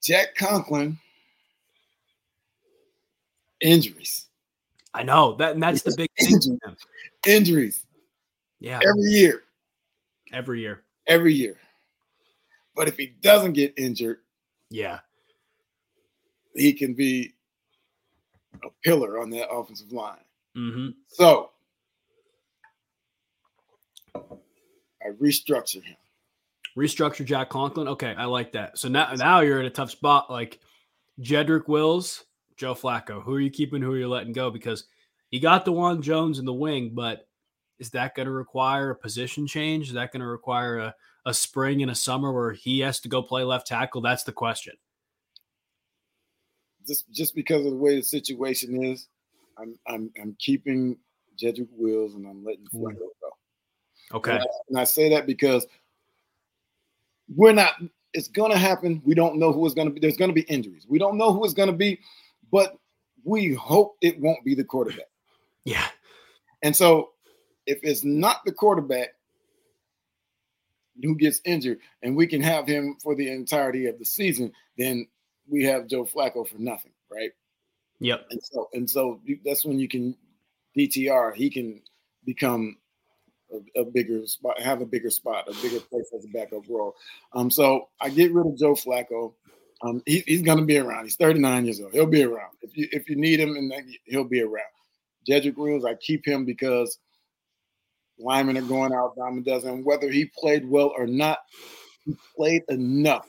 Jack 0.02 0.36
Conklin, 0.36 0.98
injuries. 3.60 4.26
I 4.94 5.04
know 5.04 5.36
that, 5.36 5.54
and 5.54 5.64
that's 5.64 5.84
the 5.84 5.94
big 5.96 6.10
thing. 6.20 6.60
Injuries. 7.26 7.86
Yeah. 8.60 8.80
Every 8.86 9.04
year. 9.04 9.44
Every 10.34 10.62
year. 10.62 10.84
Every 11.08 11.34
year. 11.34 11.58
But 12.76 12.88
if 12.88 12.98
he 12.98 13.14
doesn't 13.22 13.54
get 13.54 13.74
injured, 13.78 14.20
yeah, 14.70 15.00
he 16.56 16.74
can 16.74 16.94
be 16.94 17.34
a 18.64 18.70
pillar 18.84 19.20
on 19.20 19.30
that 19.32 19.50
offensive 19.50 19.92
line. 19.92 20.18
Mm-hmm. 20.56 20.90
So 21.08 21.52
I 24.16 25.10
restructure 25.22 25.84
him. 25.84 25.98
Restructure 26.78 27.26
Jack 27.26 27.50
Conklin. 27.50 27.88
Okay, 27.88 28.14
I 28.18 28.26
like 28.26 28.54
that. 28.54 28.78
So 28.78 28.88
now, 28.88 29.14
now 29.14 29.42
you're 29.42 29.60
in 29.60 29.66
a 29.66 29.72
tough 29.72 29.92
spot. 29.92 30.32
Like 30.32 30.60
Jedrick 31.20 31.68
Wills, 31.68 32.24
Joe 32.58 32.76
Flacco. 32.76 33.22
Who 33.22 33.34
are 33.34 33.40
you 33.40 33.50
keeping? 33.50 33.82
Who 33.82 33.92
are 33.92 33.98
you 33.98 34.08
letting 34.08 34.34
go? 34.34 34.50
Because 34.50 34.86
you 35.32 35.40
got 35.40 35.66
Dawand 35.66 36.02
Jones 36.02 36.40
in 36.40 36.46
the 36.46 36.54
wing, 36.54 36.92
but 36.94 37.28
is 37.80 37.90
that 37.92 38.16
going 38.16 38.28
to 38.28 38.32
require 38.32 38.92
a 38.92 38.96
position 38.96 39.48
change? 39.48 39.88
Is 39.88 39.94
that 39.96 40.12
going 40.12 40.22
to 40.22 40.28
require 40.28 40.78
a, 40.78 40.96
a 41.26 41.34
spring 41.34 41.82
and 41.82 41.92
a 41.92 41.96
summer 41.96 42.32
where 42.32 42.52
he 42.52 42.80
has 42.82 43.00
to 43.02 43.10
go 43.10 43.22
play 43.22 43.44
left 43.44 43.68
tackle? 43.68 44.02
That's 44.02 44.24
the 44.24 44.32
question. 44.32 44.76
Just 46.88 47.12
just 47.12 47.36
because 47.36 47.66
of 47.66 47.72
the 47.72 47.78
way 47.78 47.96
the 47.96 48.04
situation 48.04 48.84
is, 48.84 49.08
I'm 49.58 49.78
I'm 49.88 50.12
I'm 50.22 50.36
keeping 50.40 50.98
Jedrick 51.42 51.70
Wills 51.72 52.16
and 52.16 52.28
I'm 52.28 52.44
letting 52.44 52.66
Flacco 52.74 52.98
go. 53.22 54.18
Okay. 54.18 54.32
And 54.32 54.42
I, 54.42 54.46
and 54.70 54.80
I 54.80 54.84
say 54.84 55.10
that 55.10 55.26
because 55.26 55.66
we're 57.36 57.54
not. 57.54 57.74
It's 58.14 58.28
going 58.28 58.52
to 58.52 58.58
happen. 58.58 59.02
We 59.06 59.16
don't 59.16 59.38
know 59.38 59.54
who 59.54 59.66
is 59.66 59.74
going 59.74 59.88
to 59.88 59.94
be. 59.94 60.00
There's 60.00 60.18
going 60.18 60.30
to 60.30 60.36
be 60.36 60.42
injuries. 60.42 60.86
We 60.88 61.00
don't 61.00 61.18
know 61.18 61.32
who 61.32 61.46
is 61.46 61.54
going 61.54 61.70
to 61.70 61.76
be, 61.76 62.00
but 62.52 62.78
we 63.24 63.54
hope 63.54 63.96
it 64.02 64.20
won't 64.20 64.44
be 64.44 64.56
the 64.56 64.64
quarterback. 64.64 65.10
Yeah. 65.64 65.88
And 66.64 66.76
so 66.76 67.12
if 67.66 67.80
it's 67.84 68.04
not 68.04 68.38
the 68.46 68.52
quarterback 68.52 69.16
who 71.02 71.16
gets 71.16 71.42
injured 71.46 71.80
and 72.04 72.16
we 72.16 72.28
can 72.28 72.42
have 72.42 72.68
him 72.68 72.98
for 73.02 73.16
the 73.16 73.30
entirety 73.32 73.88
of 73.88 73.98
the 73.98 74.06
season, 74.06 74.52
then 74.78 75.08
we 75.48 75.64
have 75.64 75.88
Joe 75.88 76.06
Flacco 76.06 76.48
for 76.48 76.58
nothing, 76.58 76.92
right? 77.10 77.32
Yep. 78.00 78.28
And 78.32 78.42
so 78.44 78.70
and 78.74 78.90
so 78.90 79.22
that's 79.46 79.64
when 79.64 79.80
you 79.80 79.88
can 79.88 80.16
DTR, 80.78 81.36
he 81.36 81.50
can 81.50 81.82
become 82.26 82.78
a, 83.54 83.82
a, 83.82 83.86
bigger 83.86 84.26
spot, 84.26 84.60
have 84.60 84.82
a 84.82 84.86
bigger 84.86 85.10
spot, 85.10 85.48
a 85.48 85.54
bigger 85.62 85.80
place 85.80 86.12
as 86.18 86.26
a 86.26 86.28
backup 86.30 86.64
role. 86.70 86.96
Um, 87.34 87.50
so 87.50 87.90
I 88.00 88.10
get 88.10 88.34
rid 88.34 88.48
of 88.48 88.58
Joe 88.58 88.74
Flacco. 88.74 89.34
Um, 89.84 90.02
he, 90.06 90.24
he's 90.28 90.42
going 90.42 90.60
to 90.60 90.66
be 90.66 90.78
around. 90.78 91.06
He's 91.06 91.16
39 91.16 91.66
years 91.66 91.82
old. 91.82 91.94
He'll 91.94 92.06
be 92.06 92.24
around. 92.24 92.52
If 92.62 92.78
you 92.78 92.88
if 92.92 93.10
you 93.10 93.16
need 93.16 93.40
him, 93.40 93.56
and 93.56 93.74
he'll 94.06 94.24
be 94.24 94.42
around. 94.42 94.66
Jedrick 95.28 95.58
Wills, 95.58 95.86
I 95.86 95.96
keep 95.96 96.26
him 96.26 96.46
because– 96.46 96.98
linemen 98.22 98.58
are 98.58 98.62
going 98.62 98.94
out 98.94 99.16
dime 99.16 99.40
a 99.40 99.42
dozen. 99.42 99.84
Whether 99.84 100.10
he 100.10 100.26
played 100.26 100.68
well 100.68 100.94
or 100.96 101.08
not, 101.08 101.40
he 102.06 102.16
played 102.36 102.64
enough 102.70 103.28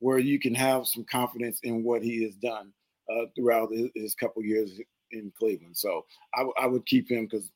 where 0.00 0.18
you 0.18 0.38
can 0.38 0.54
have 0.54 0.86
some 0.86 1.04
confidence 1.10 1.60
in 1.62 1.82
what 1.82 2.02
he 2.02 2.22
has 2.22 2.34
done 2.36 2.72
uh, 3.10 3.26
throughout 3.34 3.72
his, 3.72 3.88
his, 3.94 4.14
couple 4.14 4.42
years 4.42 4.80
in 5.10 5.32
Cleveland. 5.38 5.76
So 5.76 6.04
I, 6.34 6.44
I 6.60 6.66
would 6.66 6.86
keep 6.86 7.10
him 7.10 7.26
because 7.26 7.50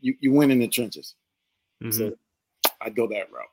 you, 0.00 0.14
you 0.20 0.32
win 0.32 0.50
in 0.50 0.58
the 0.58 0.68
trenches. 0.68 1.14
Mm-hmm. 1.82 1.90
So 1.90 2.12
I'd 2.80 2.96
go 2.96 3.06
that 3.08 3.32
route. 3.32 3.46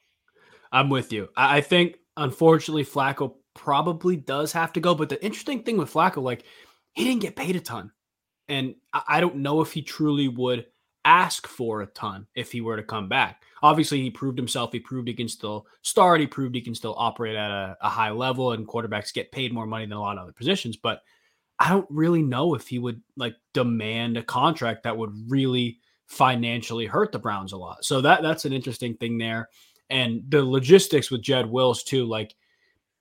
I'm 0.72 0.90
with 0.90 1.14
you. 1.14 1.30
I 1.36 1.62
think 1.62 1.98
unfortunately 2.18 2.86
Flacco 2.86 3.36
probably 3.54 4.16
does 4.16 4.52
have 4.52 4.74
to 4.74 4.80
go. 4.80 4.96
But 4.96 5.10
the 5.10 5.24
interesting 5.24 5.64
thing 5.64 5.78
with 5.78 5.92
Flacco, 5.92 6.22
like 6.22 6.44
he 6.94 7.04
didn't 7.04 7.22
get 7.22 7.36
paid 7.36 7.56
a 7.56 7.60
ton. 7.60 7.92
And 8.48 8.76
I 8.94 9.22
don't 9.22 9.38
know 9.38 9.62
if 9.62 9.74
he 9.74 9.82
truly 9.82 10.28
would 10.28 10.68
ask 11.04 11.48
for 11.48 11.82
a 11.82 11.88
ton 11.88 12.28
if 12.36 12.52
he 12.52 12.62
were 12.62 12.76
to 12.78 12.84
come 12.84 13.10
back. 13.10 13.44
Obviously, 13.64 14.02
he 14.02 14.12
proved 14.12 14.38
himself. 14.38 14.72
He 14.72 14.80
proved 14.80 15.08
he 15.08 15.14
can 15.14 15.28
still 15.28 15.66
start. 15.82 16.20
He 16.20 16.28
proved 16.28 16.54
he 16.54 16.62
can 16.62 16.76
still 16.76 16.94
operate 16.98 17.36
at 17.36 17.50
a, 17.50 17.78
a, 17.82 17.90
high 17.90 18.12
level, 18.12 18.52
and 18.52 18.68
quarterbacks 18.68 19.14
get 19.14 19.32
paid 19.32 19.54
more 19.54 19.66
money 19.66 19.86
than 19.86 19.98
a 19.98 20.02
lot 20.02 20.18
of 20.18 20.24
other 20.24 20.34
positions. 20.34 20.78
But 20.78 21.02
I 21.60 21.70
don't 21.70 21.88
really 21.90 22.22
know 22.22 22.54
if 22.54 22.68
he 22.68 22.80
would 22.80 23.02
like 23.16 23.36
demand 23.54 24.18
a 24.18 24.24
contract 24.24 24.84
that 24.84 24.98
would 24.98 25.12
really 25.28 25.80
financially 26.08 26.86
hurt 26.86 27.12
the 27.12 27.20
Browns 27.20 27.52
a 27.52 27.58
lot. 27.58 27.84
So 27.84 28.02
that 28.02 28.22
that's 28.22 28.46
an 28.46 28.54
interesting 28.54 28.96
thing 28.96 29.18
there. 29.18 29.50
And 29.90 30.24
the 30.30 30.44
logistics 30.44 31.12
with 31.12 31.22
Jed 31.22 31.46
Wills 31.46 31.84
too, 31.84 32.06
like 32.06 32.36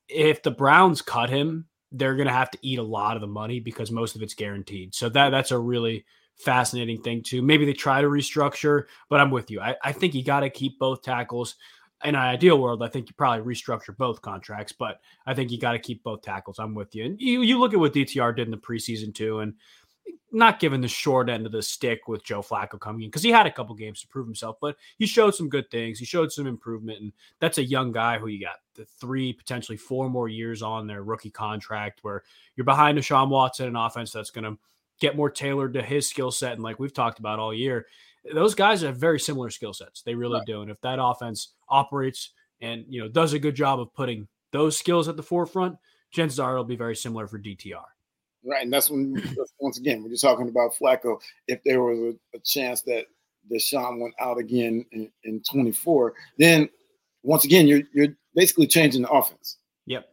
if 0.08 0.42
the 0.42 0.50
Browns 0.50 1.02
cut 1.02 1.30
him, 1.30 1.66
they're 1.92 2.16
gonna 2.16 2.32
have 2.32 2.50
to 2.50 2.58
eat 2.62 2.78
a 2.78 2.82
lot 2.82 3.16
of 3.16 3.20
the 3.20 3.26
money 3.26 3.60
because 3.60 3.90
most 3.90 4.16
of 4.16 4.22
it's 4.22 4.34
guaranteed. 4.34 4.94
So 4.94 5.08
that 5.10 5.30
that's 5.30 5.50
a 5.50 5.58
really 5.58 6.04
fascinating 6.36 7.00
thing 7.00 7.22
too. 7.22 7.42
Maybe 7.42 7.64
they 7.64 7.72
try 7.72 8.00
to 8.00 8.08
restructure, 8.08 8.84
but 9.08 9.20
I'm 9.20 9.30
with 9.30 9.50
you. 9.50 9.60
I, 9.60 9.76
I 9.82 9.92
think 9.92 10.14
you 10.14 10.24
got 10.24 10.40
to 10.40 10.50
keep 10.50 10.78
both 10.78 11.02
tackles. 11.02 11.56
In 12.02 12.16
an 12.16 12.20
ideal 12.20 12.60
world, 12.60 12.82
I 12.82 12.88
think 12.88 13.08
you 13.08 13.14
probably 13.16 13.54
restructure 13.54 13.96
both 13.96 14.20
contracts, 14.20 14.72
but 14.72 15.00
I 15.26 15.32
think 15.32 15.50
you 15.50 15.58
got 15.58 15.72
to 15.72 15.78
keep 15.78 16.02
both 16.02 16.20
tackles. 16.20 16.58
I'm 16.58 16.74
with 16.74 16.94
you. 16.94 17.06
And 17.06 17.20
you, 17.20 17.40
you 17.40 17.58
look 17.58 17.72
at 17.72 17.78
what 17.78 17.94
DTR 17.94 18.36
did 18.36 18.46
in 18.46 18.50
the 18.50 18.58
preseason 18.58 19.14
too, 19.14 19.38
and 19.38 19.54
not 20.34 20.58
given 20.58 20.80
the 20.80 20.88
short 20.88 21.30
end 21.30 21.46
of 21.46 21.52
the 21.52 21.62
stick 21.62 22.08
with 22.08 22.24
Joe 22.24 22.42
Flacco 22.42 22.78
coming 22.78 23.02
in 23.02 23.08
because 23.08 23.22
he 23.22 23.30
had 23.30 23.46
a 23.46 23.52
couple 23.52 23.74
games 23.76 24.00
to 24.00 24.08
prove 24.08 24.26
himself, 24.26 24.56
but 24.60 24.76
he 24.98 25.06
showed 25.06 25.34
some 25.34 25.48
good 25.48 25.70
things. 25.70 25.98
He 25.98 26.04
showed 26.04 26.32
some 26.32 26.48
improvement, 26.48 27.00
and 27.00 27.12
that's 27.38 27.58
a 27.58 27.64
young 27.64 27.92
guy 27.92 28.18
who 28.18 28.26
you 28.26 28.44
got 28.44 28.56
the 28.74 28.84
three, 28.84 29.32
potentially 29.32 29.76
four 29.76 30.10
more 30.10 30.28
years 30.28 30.60
on 30.60 30.88
their 30.88 31.04
rookie 31.04 31.30
contract, 31.30 32.00
where 32.02 32.24
you're 32.56 32.64
behind 32.64 32.98
Deshaun 32.98 33.28
Watson, 33.28 33.68
an 33.68 33.76
offense 33.76 34.10
that's 34.10 34.30
going 34.30 34.44
to 34.44 34.58
get 35.00 35.16
more 35.16 35.30
tailored 35.30 35.74
to 35.74 35.82
his 35.82 36.08
skill 36.08 36.32
set. 36.32 36.54
And 36.54 36.62
like 36.62 36.80
we've 36.80 36.92
talked 36.92 37.20
about 37.20 37.38
all 37.38 37.54
year, 37.54 37.86
those 38.32 38.56
guys 38.56 38.82
have 38.82 38.96
very 38.96 39.20
similar 39.20 39.50
skill 39.50 39.72
sets. 39.72 40.02
They 40.02 40.14
really 40.14 40.38
right. 40.38 40.46
do. 40.46 40.62
And 40.62 40.70
if 40.70 40.80
that 40.80 40.98
offense 41.00 41.50
operates 41.68 42.30
and 42.60 42.84
you 42.88 43.00
know 43.00 43.08
does 43.08 43.34
a 43.34 43.38
good 43.38 43.54
job 43.54 43.78
of 43.78 43.94
putting 43.94 44.26
those 44.50 44.76
skills 44.76 45.08
at 45.08 45.16
the 45.16 45.22
forefront, 45.22 45.76
chances 46.10 46.40
are 46.40 46.52
it'll 46.52 46.64
be 46.64 46.76
very 46.76 46.96
similar 46.96 47.26
for 47.26 47.38
DTR. 47.38 47.84
Right, 48.46 48.62
and 48.62 48.72
that's 48.72 48.90
when 48.90 49.16
once 49.58 49.78
again 49.78 50.02
we're 50.02 50.10
just 50.10 50.22
talking 50.22 50.48
about 50.48 50.74
Flacco. 50.74 51.18
If 51.48 51.62
there 51.64 51.82
was 51.82 51.98
a, 51.98 52.36
a 52.36 52.40
chance 52.40 52.82
that 52.82 53.06
Deshaun 53.50 54.00
went 54.00 54.14
out 54.20 54.38
again 54.38 54.84
in, 54.92 55.10
in 55.24 55.42
24, 55.50 56.14
then 56.38 56.68
once 57.22 57.44
again 57.44 57.66
you're 57.66 57.82
you're 57.92 58.14
basically 58.34 58.66
changing 58.66 59.02
the 59.02 59.10
offense. 59.10 59.56
Yep 59.86 60.08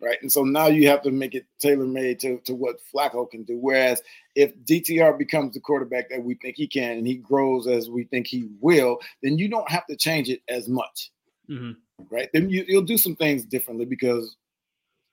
right? 0.00 0.18
And 0.20 0.30
so 0.30 0.42
now 0.42 0.66
you 0.66 0.88
have 0.88 1.02
to 1.02 1.10
make 1.10 1.34
it 1.34 1.46
tailor 1.58 1.86
made 1.86 2.20
to, 2.20 2.38
to 2.44 2.54
what 2.54 2.76
Flacco 2.94 3.30
can 3.30 3.44
do. 3.44 3.58
Whereas 3.58 4.02
if 4.34 4.56
DTR 4.64 5.18
becomes 5.18 5.54
the 5.54 5.60
quarterback 5.60 6.10
that 6.10 6.22
we 6.22 6.34
think 6.34 6.56
he 6.56 6.66
can 6.66 6.98
and 6.98 7.06
he 7.06 7.14
grows 7.14 7.66
as 7.66 7.88
we 7.88 8.04
think 8.04 8.26
he 8.26 8.48
will, 8.60 8.98
then 9.22 9.38
you 9.38 9.48
don't 9.48 9.70
have 9.70 9.86
to 9.86 9.96
change 9.96 10.28
it 10.28 10.40
as 10.48 10.68
much, 10.68 11.10
mm-hmm. 11.48 11.72
right? 12.10 12.28
Then 12.32 12.50
you, 12.50 12.64
you'll 12.66 12.82
do 12.82 12.98
some 12.98 13.16
things 13.16 13.44
differently 13.44 13.86
because 13.86 14.36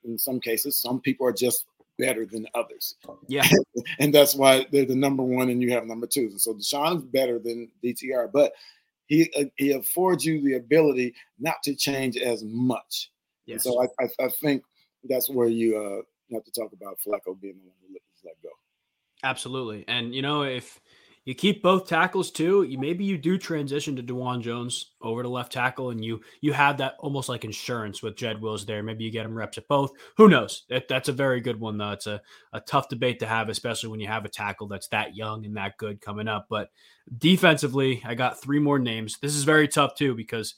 in 0.04 0.18
some 0.18 0.40
cases, 0.40 0.76
some 0.76 1.00
people 1.00 1.26
are 1.26 1.32
just 1.32 1.64
better 1.98 2.26
than 2.26 2.46
others. 2.54 2.96
Yeah. 3.28 3.46
and 3.98 4.12
that's 4.12 4.34
why 4.34 4.66
they're 4.70 4.84
the 4.84 4.96
number 4.96 5.22
one 5.22 5.50
and 5.50 5.62
you 5.62 5.72
have 5.72 5.86
number 5.86 6.06
two. 6.06 6.22
And 6.22 6.40
so 6.40 6.54
Deshaun 6.54 6.98
is 6.98 7.04
better 7.04 7.38
than 7.38 7.70
DTR, 7.82 8.30
but 8.32 8.52
he 9.06 9.30
uh, 9.38 9.44
he 9.56 9.72
affords 9.72 10.24
you 10.24 10.42
the 10.42 10.54
ability 10.54 11.14
not 11.38 11.56
to 11.64 11.74
change 11.74 12.16
as 12.16 12.42
much. 12.44 13.10
Yes. 13.46 13.62
so 13.64 13.82
I, 13.82 13.86
I, 14.02 14.24
I 14.24 14.28
think 14.40 14.62
that's 15.08 15.28
where 15.28 15.48
you 15.48 15.76
uh, 15.76 16.34
have 16.34 16.44
to 16.44 16.50
talk 16.50 16.72
about 16.72 16.98
Flacco 17.06 17.38
being 17.38 17.56
the 17.58 17.68
one 17.68 17.76
who 17.86 17.98
let 18.24 18.34
go. 18.42 18.48
Absolutely, 19.22 19.84
and 19.88 20.14
you 20.14 20.22
know 20.22 20.42
if 20.42 20.80
you 21.24 21.34
keep 21.34 21.62
both 21.62 21.88
tackles 21.88 22.30
too, 22.30 22.64
you 22.64 22.78
maybe 22.78 23.04
you 23.04 23.16
do 23.16 23.38
transition 23.38 23.96
to 23.96 24.02
Dawand 24.02 24.42
Jones 24.42 24.92
over 25.00 25.22
to 25.22 25.28
left 25.28 25.52
tackle, 25.52 25.90
and 25.90 26.04
you 26.04 26.20
you 26.42 26.52
have 26.52 26.76
that 26.78 26.96
almost 26.98 27.30
like 27.30 27.44
insurance 27.44 28.02
with 28.02 28.16
Jed 28.16 28.42
Wills 28.42 28.66
there. 28.66 28.82
Maybe 28.82 29.04
you 29.04 29.10
get 29.10 29.24
him 29.24 29.34
reps 29.34 29.56
at 29.56 29.66
both. 29.66 29.92
Who 30.18 30.28
knows? 30.28 30.64
That, 30.68 30.86
that's 30.86 31.08
a 31.08 31.12
very 31.12 31.40
good 31.40 31.58
one 31.58 31.78
though. 31.78 31.92
It's 31.92 32.06
a, 32.06 32.20
a 32.52 32.60
tough 32.60 32.90
debate 32.90 33.20
to 33.20 33.26
have, 33.26 33.48
especially 33.48 33.88
when 33.88 34.00
you 34.00 34.06
have 34.06 34.26
a 34.26 34.28
tackle 34.28 34.68
that's 34.68 34.88
that 34.88 35.16
young 35.16 35.46
and 35.46 35.56
that 35.56 35.78
good 35.78 36.02
coming 36.02 36.28
up. 36.28 36.46
But 36.50 36.68
defensively, 37.16 38.02
I 38.04 38.14
got 38.14 38.42
three 38.42 38.58
more 38.58 38.78
names. 38.78 39.18
This 39.22 39.34
is 39.34 39.44
very 39.44 39.66
tough 39.66 39.94
too 39.94 40.14
because 40.14 40.54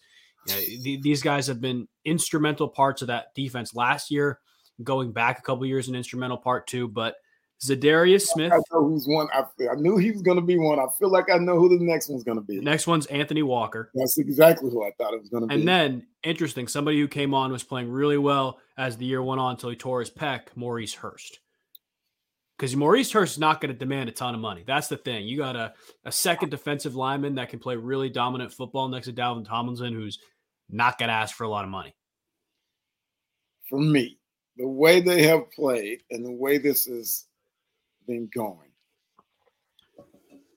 the, 0.47 1.01
these 1.01 1.23
guys 1.23 1.47
have 1.47 1.61
been 1.61 1.89
instrumental 2.05 2.69
parts 2.69 3.03
of 3.03 3.09
that 3.09 3.35
defense 3.35 3.75
last 3.75 4.11
year, 4.11 4.41
going 4.83 5.13
back 5.13 5.39
a 5.39 5.43
couple 5.43 5.65
years, 5.67 5.89
an 5.89 5.95
instrumental 5.95 6.39
part 6.39 6.67
too. 6.67 6.89
But 6.89 7.17
Za'Darius 7.65 8.27
Smith. 8.27 8.53
I 8.53 8.57
know 8.73 8.85
who's 8.85 9.07
one. 9.07 9.29
I, 9.33 9.45
I 9.71 9.75
knew 9.77 9.97
he 9.97 10.11
was 10.11 10.23
going 10.23 10.37
to 10.37 10.43
be 10.43 10.59
one. 10.59 10.79
I 10.79 10.87
feel 10.99 11.11
like 11.11 11.31
I 11.31 11.39
know 11.39 11.59
who 11.59 11.71
the 11.71 11.83
next 11.83 12.09
one's 12.09 12.23
going 12.23 12.37
to 12.37 12.45
be. 12.45 12.61
next 12.61 12.87
one's 12.87 13.07
Anthony 13.07 13.43
Walker. 13.43 13.91
That's 13.95 14.19
exactly 14.19 14.71
who 14.71 14.85
I 14.85 14.91
thought 14.99 15.15
it 15.15 15.21
was 15.21 15.31
going 15.31 15.43
to 15.43 15.47
be. 15.47 15.55
And 15.55 15.67
then, 15.67 16.07
interesting, 16.23 16.69
somebody 16.69 17.01
who 17.01 17.09
came 17.09 17.33
on 17.33 17.51
was 17.51 17.63
playing 17.63 17.91
really 17.91 18.19
well 18.19 18.59
as 18.77 18.99
the 18.99 19.07
year 19.07 19.23
went 19.23 19.41
on 19.41 19.53
until 19.53 19.71
he 19.71 19.77
tore 19.77 20.01
his 20.01 20.11
pec, 20.11 20.49
Maurice 20.55 20.95
Hurst. 20.95 21.41
Because 22.59 22.77
Maurice 22.77 23.13
Hurst 23.13 23.35
is 23.35 23.39
not 23.39 23.61
going 23.61 23.73
to 23.73 23.79
demand 23.79 24.09
a 24.09 24.13
ton 24.13 24.35
of 24.35 24.41
money. 24.41 24.63
That's 24.67 24.89
the 24.89 24.97
thing. 24.97 25.27
You 25.27 25.39
got 25.39 25.57
a, 25.57 25.75
a 26.05 26.13
second 26.13 26.51
defensive 26.51 26.95
lineman 26.95 27.35
that 27.37 27.51
can 27.51 27.59
play 27.59 27.77
really 27.77 28.09
dominant 28.11 28.53
football 28.53 28.89
next 28.89 29.07
to 29.07 29.13
Dalvin 29.13 29.47
Tomlinson, 29.47 29.95
who's 29.95 30.19
not 30.69 30.99
going 30.99 31.09
to 31.09 31.15
ask 31.15 31.35
for 31.35 31.45
a 31.45 31.49
lot 31.49 31.65
of 31.65 31.71
money. 31.71 31.95
For 33.69 33.79
me, 33.79 34.19
the 34.57 34.69
way 34.69 35.01
they 35.01 35.23
have 35.25 35.51
played 35.53 36.01
and 36.11 36.25
the 36.25 36.33
way 36.33 36.59
this 36.59 36.87
has 36.87 37.27
been 38.07 38.29
going, 38.35 38.71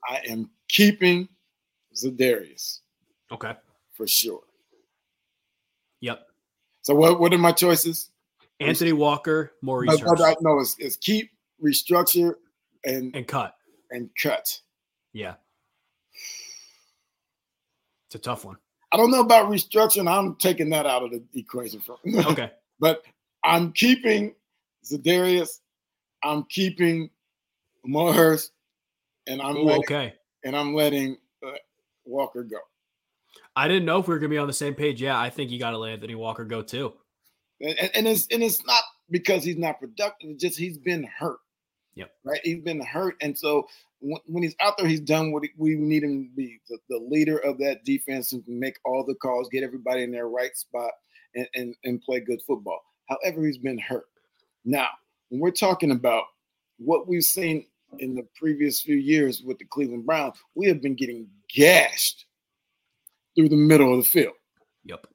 I 0.09 0.21
am 0.27 0.49
keeping 0.67 1.27
Za'Darius. 1.95 2.79
Okay. 3.31 3.53
For 3.93 4.07
sure. 4.07 4.41
Yep. 6.01 6.25
So 6.81 6.95
what 6.95 7.19
what 7.19 7.33
are 7.33 7.37
my 7.37 7.51
choices? 7.51 8.09
Anthony 8.59 8.93
Walker, 8.93 9.53
Maurice. 9.61 10.01
No, 10.01 10.13
no, 10.13 10.35
no 10.41 10.59
it's, 10.59 10.75
it's 10.79 10.97
keep, 10.97 11.31
restructure, 11.63 12.35
and 12.85 13.15
and 13.15 13.27
cut. 13.27 13.55
And 13.91 14.09
cut. 14.21 14.59
Yeah. 15.13 15.35
It's 18.07 18.15
a 18.15 18.19
tough 18.19 18.45
one. 18.45 18.57
I 18.91 18.97
don't 18.97 19.11
know 19.11 19.21
about 19.21 19.49
restructuring. 19.51 20.11
I'm 20.11 20.35
taking 20.35 20.69
that 20.71 20.85
out 20.85 21.03
of 21.03 21.11
the 21.11 21.21
equation. 21.35 21.79
For, 21.79 21.97
okay. 22.25 22.51
but 22.79 23.03
I'm 23.43 23.71
keeping 23.71 24.33
Za'Darius. 24.83 25.59
I'm 26.23 26.43
keeping 26.49 27.09
Mo 27.85 28.11
Hurst, 28.11 28.51
and 29.27 29.41
I'm 29.41 29.57
Ooh, 29.57 29.63
letting, 29.63 29.83
okay. 29.83 30.13
And 30.43 30.55
I'm 30.55 30.73
letting 30.73 31.17
uh, 31.45 31.51
Walker 32.05 32.43
go. 32.43 32.57
I 33.55 33.67
didn't 33.67 33.85
know 33.85 33.99
if 33.99 34.07
we 34.07 34.13
were 34.13 34.19
gonna 34.19 34.29
be 34.29 34.37
on 34.37 34.47
the 34.47 34.53
same 34.53 34.75
page. 34.75 35.01
Yeah, 35.01 35.19
I 35.19 35.29
think 35.29 35.51
you 35.51 35.59
got 35.59 35.71
to 35.71 35.77
let 35.77 35.91
Anthony 35.91 36.15
Walker 36.15 36.45
go 36.45 36.61
too. 36.61 36.93
And, 37.61 37.91
and 37.93 38.07
it's 38.07 38.27
and 38.31 38.41
it's 38.43 38.65
not 38.65 38.81
because 39.09 39.43
he's 39.43 39.57
not 39.57 39.79
productive. 39.79 40.29
It's 40.29 40.41
just 40.41 40.57
he's 40.57 40.77
been 40.77 41.03
hurt. 41.03 41.39
Yep. 41.95 42.11
Right. 42.23 42.41
He's 42.43 42.61
been 42.61 42.81
hurt, 42.81 43.15
and 43.21 43.37
so 43.37 43.67
when, 43.99 44.19
when 44.25 44.43
he's 44.43 44.55
out 44.61 44.77
there, 44.77 44.87
he's 44.87 45.01
done 45.01 45.31
what 45.31 45.43
we 45.57 45.75
need 45.75 46.03
him 46.03 46.25
to 46.25 46.35
be 46.35 46.59
the, 46.69 46.77
the 46.89 46.97
leader 46.97 47.37
of 47.37 47.57
that 47.59 47.83
defense 47.83 48.33
and 48.33 48.43
make 48.47 48.77
all 48.85 49.03
the 49.05 49.15
calls, 49.15 49.49
get 49.49 49.63
everybody 49.63 50.03
in 50.03 50.11
their 50.11 50.27
right 50.27 50.55
spot, 50.55 50.91
and, 51.35 51.47
and, 51.53 51.75
and 51.83 52.01
play 52.01 52.19
good 52.19 52.41
football. 52.47 52.79
However, 53.07 53.45
he's 53.45 53.57
been 53.57 53.77
hurt. 53.77 54.05
Now, 54.65 54.87
when 55.29 55.41
we're 55.41 55.51
talking 55.51 55.91
about 55.91 56.23
what 56.79 57.07
we've 57.07 57.23
seen 57.23 57.65
in 57.99 58.15
the 58.15 58.25
previous 58.35 58.81
few 58.81 58.95
years 58.95 59.41
with 59.41 59.57
the 59.57 59.65
Cleveland 59.65 60.05
Browns, 60.05 60.35
we 60.55 60.67
have 60.67 60.81
been 60.81 60.95
getting 60.95 61.27
gashed 61.53 62.25
through 63.35 63.49
the 63.49 63.55
middle 63.55 63.91
of 63.91 64.03
the 64.03 64.09
field. 64.09 64.33
Yep. 64.85 65.07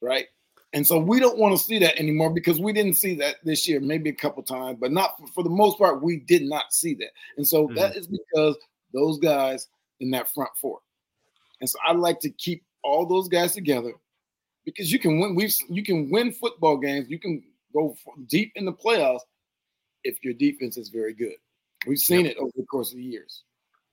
Right. 0.00 0.26
And 0.72 0.86
so 0.86 0.98
we 0.98 1.20
don't 1.20 1.38
want 1.38 1.56
to 1.56 1.62
see 1.62 1.78
that 1.80 1.98
anymore 1.98 2.32
because 2.32 2.58
we 2.58 2.72
didn't 2.72 2.94
see 2.94 3.14
that 3.16 3.36
this 3.44 3.68
year, 3.68 3.80
maybe 3.80 4.08
a 4.08 4.14
couple 4.14 4.42
times, 4.42 4.78
but 4.80 4.90
not 4.90 5.16
for, 5.34 5.44
the 5.44 5.50
most 5.50 5.78
part, 5.78 6.02
we 6.02 6.18
did 6.20 6.42
not 6.42 6.72
see 6.72 6.94
that. 6.94 7.10
And 7.36 7.46
so 7.46 7.66
mm-hmm. 7.66 7.76
that 7.76 7.96
is 7.96 8.06
because 8.06 8.56
those 8.94 9.18
guys 9.18 9.68
in 10.00 10.10
that 10.12 10.32
front 10.32 10.50
four. 10.60 10.78
And 11.60 11.68
so 11.68 11.78
I 11.86 11.92
like 11.92 12.20
to 12.20 12.30
keep 12.30 12.64
all 12.82 13.06
those 13.06 13.28
guys 13.28 13.52
together 13.52 13.92
because 14.64 14.90
you 14.90 14.98
can 14.98 15.20
win. 15.20 15.34
We 15.34 15.52
you 15.68 15.84
can 15.84 16.10
win 16.10 16.32
football 16.32 16.76
games. 16.76 17.08
You 17.08 17.18
can 17.18 17.42
go 17.72 17.94
deep 18.26 18.52
in 18.56 18.64
the 18.64 18.72
playoffs 18.72 19.20
if 20.04 20.22
your 20.22 20.34
defense 20.34 20.76
is 20.76 20.88
very 20.88 21.14
good. 21.14 21.34
We've 21.86 21.98
seen 21.98 22.26
yep. 22.26 22.36
it 22.36 22.38
over 22.38 22.52
the 22.56 22.64
course 22.66 22.92
of 22.92 22.98
the 22.98 23.04
years. 23.04 23.42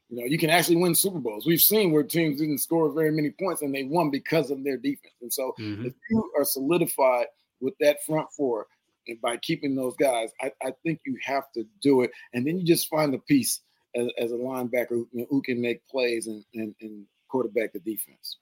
You 0.10 0.20
know, 0.20 0.26
you 0.26 0.38
can 0.38 0.50
actually 0.50 0.78
win 0.78 0.96
Super 0.96 1.20
Bowls. 1.20 1.46
We've 1.46 1.62
seen 1.62 1.92
where 1.92 2.04
teams 2.04 2.40
didn't 2.40 2.60
score 2.60 2.92
very 2.92 3.12
many 3.12 3.30
points 3.30 3.62
and 3.62 3.74
they 3.74 3.84
won 3.84 4.10
because 4.10 4.50
of 4.50 4.64
their 4.64 4.78
defense. 4.78 5.14
And 5.22 5.32
so, 5.32 5.54
mm-hmm. 5.60 5.86
if 5.86 5.94
you 6.10 6.32
are 6.38 6.46
solidified 6.46 7.28
with 7.62 7.76
that 7.80 8.04
front 8.06 8.28
four 8.36 8.66
and 9.08 9.22
by 9.22 9.38
keeping 9.38 9.76
those 9.76 9.96
guys, 9.98 10.32
I, 10.42 10.52
I, 10.64 10.74
think 10.84 11.02
you 11.06 11.18
have 11.24 11.52
to 11.54 11.64
do 11.82 12.02
it. 12.02 12.12
And 12.34 12.46
then 12.46 12.58
you 12.58 12.66
just 12.66 12.90
find 12.90 13.14
the 13.14 13.20
piece 13.20 13.62
as, 13.96 14.08
as 14.18 14.32
a 14.32 14.36
linebacker 14.36 14.90
who, 14.90 15.08
who, 15.30 15.42
can 15.42 15.62
make 15.62 15.88
plays 15.88 16.28
and, 16.28 16.44
and, 16.54 16.74
and 16.82 17.06
quarterback 17.28 17.74
the 17.74 17.80
defense. 17.80 18.38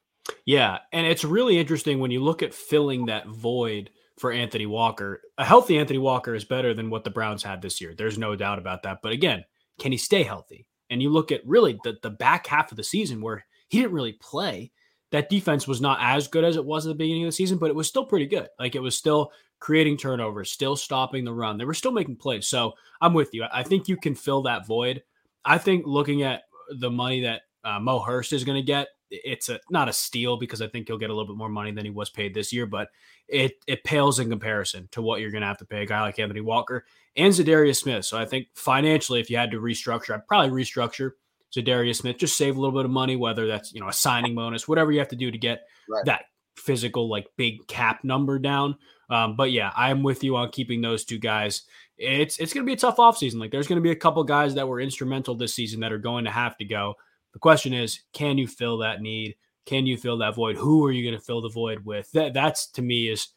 Yeah, 0.46 0.80
and 0.92 1.06
it's 1.06 1.24
really 1.24 1.58
interesting 1.58 2.00
when 2.00 2.12
you 2.12 2.22
look 2.22 2.44
at 2.44 2.54
filling 2.54 3.06
that 3.06 3.28
void 3.28 3.90
for 4.18 4.32
Anthony 4.32 4.66
Walker. 4.66 5.22
A 5.38 5.46
healthy 5.46 5.78
Anthony 5.78 6.00
Walker 6.00 6.34
is 6.34 6.46
better 6.46 6.74
than 6.74 6.90
what 6.90 7.04
the 7.04 7.10
Browns 7.10 7.44
had 7.44 7.62
this 7.62 7.80
year. 7.80 7.94
There's 7.96 8.18
no 8.18 8.36
doubt 8.36 8.60
about 8.60 8.84
that. 8.84 9.00
But 9.02 9.12
again, 9.12 9.46
can 9.80 9.92
he 9.92 9.98
stay 9.98 10.24
healthy? 10.24 10.68
and 10.90 11.02
you 11.02 11.10
look 11.10 11.32
at 11.32 11.46
really 11.46 11.80
the, 11.84 11.98
the 12.02 12.10
back 12.10 12.48
half 12.48 12.72
of 12.72 12.78
the 12.78 12.84
season 12.84 13.22
where 13.22 13.46
he 13.70 13.80
didn't 13.80 13.94
really 13.94 14.14
play, 14.14 14.72
that 15.12 15.30
defense 15.30 15.68
was 15.68 15.82
not 15.82 16.00
as 16.02 16.28
good 16.28 16.44
as 16.44 16.56
it 16.56 16.66
was 16.66 16.86
at 16.86 16.90
the 16.90 16.96
beginning 16.96 17.24
of 17.24 17.30
the 17.30 17.34
season, 17.34 17.58
but 17.58 17.70
it 17.70 17.76
was 17.76 17.88
still 17.88 18.06
pretty 18.06 18.26
good. 18.26 18.48
Like 18.60 18.76
it 18.76 18.82
was 18.82 18.98
still 18.98 19.32
creating 19.60 19.98
turnovers, 19.98 20.52
still 20.52 20.76
stopping 20.76 21.24
the 21.24 21.34
run. 21.34 21.58
They 21.58 21.66
were 21.66 21.74
still 21.74 21.92
making 21.92 22.18
plays. 22.18 22.48
So 22.48 22.74
I'm 23.02 23.14
with 23.14 23.34
you. 23.34 23.46
I 23.52 23.64
think 23.64 23.88
you 23.88 23.98
can 23.98 24.16
fill 24.16 24.44
that 24.44 24.68
void. 24.68 25.04
I 25.46 25.58
think 25.58 25.86
looking 25.86 26.24
at 26.24 26.44
the 26.80 26.92
money 26.92 27.22
that 27.22 27.42
uh, 27.64 27.80
Mo 27.80 28.00
Hurst 28.00 28.34
is 28.34 28.44
going 28.44 28.58
to 28.58 28.66
get, 28.66 28.88
it's 29.10 29.50
a 29.50 29.60
not 29.70 29.90
a 29.90 29.94
steal 29.94 30.38
because 30.38 30.62
I 30.62 30.68
think 30.68 30.88
he'll 30.88 30.98
get 30.98 31.10
a 31.10 31.14
little 31.14 31.28
bit 31.28 31.38
more 31.38 31.50
money 31.50 31.72
than 31.72 31.86
he 31.86 31.92
was 31.92 32.10
paid 32.10 32.34
this 32.34 32.52
year, 32.52 32.66
but 32.66 32.90
it 33.28 33.54
it 33.68 33.84
pales 33.84 34.20
in 34.20 34.30
comparison 34.30 34.88
to 34.92 35.02
what 35.02 35.22
you're 35.22 35.32
going 35.32 35.42
to 35.42 35.48
have 35.48 35.58
to 35.60 35.66
pay 35.66 35.84
a 35.84 35.86
guy 35.86 36.02
like 36.02 36.20
Anthony 36.20 36.42
Walker 36.42 36.86
and 37.16 37.34
Za'Darius 37.34 37.78
Smith. 37.78 38.06
So 38.06 38.18
I 38.18 38.26
think 38.26 38.48
financially, 38.56 39.20
if 39.20 39.30
you 39.30 39.38
had 39.38 39.52
to 39.52 39.60
restructure, 39.60 40.14
I'd 40.14 40.28
probably 40.28 40.64
restructure 40.64 41.12
Za'Darius 41.56 41.98
Smith, 41.98 42.18
just 42.18 42.38
save 42.38 42.58
a 42.58 42.60
little 42.60 42.78
bit 42.78 42.86
of 42.86 42.92
money, 42.92 43.16
whether 43.16 43.48
that's 43.48 43.74
you 43.74 43.82
know 43.82 43.88
a 43.88 43.94
signing 43.94 44.36
bonus, 44.36 44.68
whatever 44.68 44.92
you 44.92 45.00
have 45.00 45.10
to 45.10 45.16
do 45.16 45.32
to 45.32 45.38
get 45.38 45.64
right. 45.90 46.06
that 46.06 46.26
physical 46.56 47.10
like 47.10 47.28
big 47.38 47.68
cap 47.68 48.04
number 48.04 48.40
down. 48.40 48.76
Um, 49.10 49.36
but 49.36 49.52
yeah, 49.52 49.72
I'm 49.76 50.04
with 50.04 50.24
you 50.24 50.36
on 50.36 50.50
keeping 50.52 50.82
those 50.82 51.06
two 51.06 51.20
guys. 51.20 51.64
It's 51.98 52.38
it's 52.40 52.54
going 52.54 52.66
to 52.66 52.70
be 52.70 52.74
a 52.74 52.78
tough 52.78 52.98
offseason. 52.98 53.40
Like 53.40 53.52
there's 53.52 53.68
going 53.68 53.78
to 53.78 53.84
be 53.84 53.92
a 53.92 53.96
couple 53.96 54.24
guys 54.24 54.56
that 54.56 54.68
were 54.68 54.82
instrumental 54.82 55.36
this 55.36 55.54
season 55.54 55.80
that 55.82 55.94
are 55.94 55.98
going 55.98 56.26
to 56.26 56.32
have 56.32 56.58
to 56.58 56.66
go. 56.66 56.96
The 57.38 57.42
question 57.42 57.72
is, 57.72 58.00
can 58.14 58.40
you 58.40 58.48
fill 58.48 58.80
that 58.80 59.00
need? 59.00 59.36
Can 59.68 59.86
you 59.86 59.96
fill 59.96 60.18
that 60.18 60.34
void? 60.34 60.58
Who 60.58 60.84
are 60.88 60.92
you 60.92 61.08
going 61.08 61.20
to 61.20 61.24
fill 61.24 61.40
the 61.40 61.50
void 61.50 61.86
with? 61.86 62.12
That 62.14 62.34
that's 62.34 62.66
to 62.72 62.82
me 62.82 63.10
is 63.10 63.28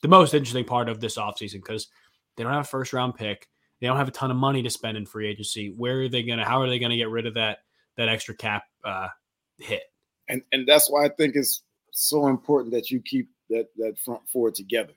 the 0.00 0.08
most 0.08 0.32
interesting 0.32 0.64
part 0.64 0.88
of 0.88 0.98
this 0.98 1.18
offseason 1.18 1.56
because 1.56 1.88
they 2.36 2.42
don't 2.42 2.54
have 2.54 2.62
a 2.62 2.66
first 2.66 2.94
round 2.94 3.16
pick. 3.16 3.50
They 3.78 3.86
don't 3.86 3.98
have 3.98 4.08
a 4.08 4.12
ton 4.12 4.30
of 4.30 4.38
money 4.38 4.62
to 4.62 4.70
spend 4.70 4.96
in 4.96 5.04
free 5.04 5.28
agency. 5.28 5.74
Where 5.76 6.00
are 6.00 6.08
they 6.08 6.22
going 6.22 6.38
to? 6.38 6.44
How 6.46 6.62
are 6.62 6.70
they 6.70 6.78
going 6.78 6.88
to 6.88 6.96
get 6.96 7.10
rid 7.10 7.26
of 7.26 7.34
that 7.34 7.58
that 7.98 8.08
extra 8.08 8.34
cap 8.34 8.62
uh, 8.82 9.08
hit? 9.58 9.82
And 10.26 10.40
and 10.52 10.66
that's 10.66 10.88
why 10.88 11.04
I 11.04 11.10
think 11.10 11.36
it's 11.36 11.62
so 11.92 12.28
important 12.28 12.72
that 12.72 12.90
you 12.90 13.02
keep 13.02 13.28
that 13.50 13.66
that 13.76 13.98
front 13.98 14.22
four 14.32 14.50
together. 14.50 14.94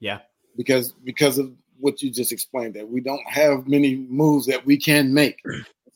Yeah, 0.00 0.18
because 0.56 0.94
because 1.04 1.38
of 1.38 1.52
what 1.78 2.02
you 2.02 2.10
just 2.10 2.32
explained 2.32 2.74
that 2.74 2.88
we 2.88 3.02
don't 3.02 3.24
have 3.28 3.68
many 3.68 3.94
moves 3.94 4.46
that 4.46 4.66
we 4.66 4.76
can 4.76 5.14
make. 5.14 5.40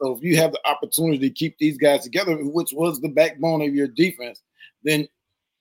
So 0.05 0.17
if 0.17 0.23
you 0.23 0.37
have 0.37 0.53
the 0.53 0.61
opportunity 0.69 1.19
to 1.19 1.31
keep 1.31 1.57
these 1.59 1.79
guys 1.79 2.03
together, 2.03 2.37
which 2.37 2.73
was 2.73 3.01
the 3.01 3.09
backbone 3.09 3.63
of 3.63 3.75
your 3.75 3.89
defense, 3.89 4.43
then 4.83 5.09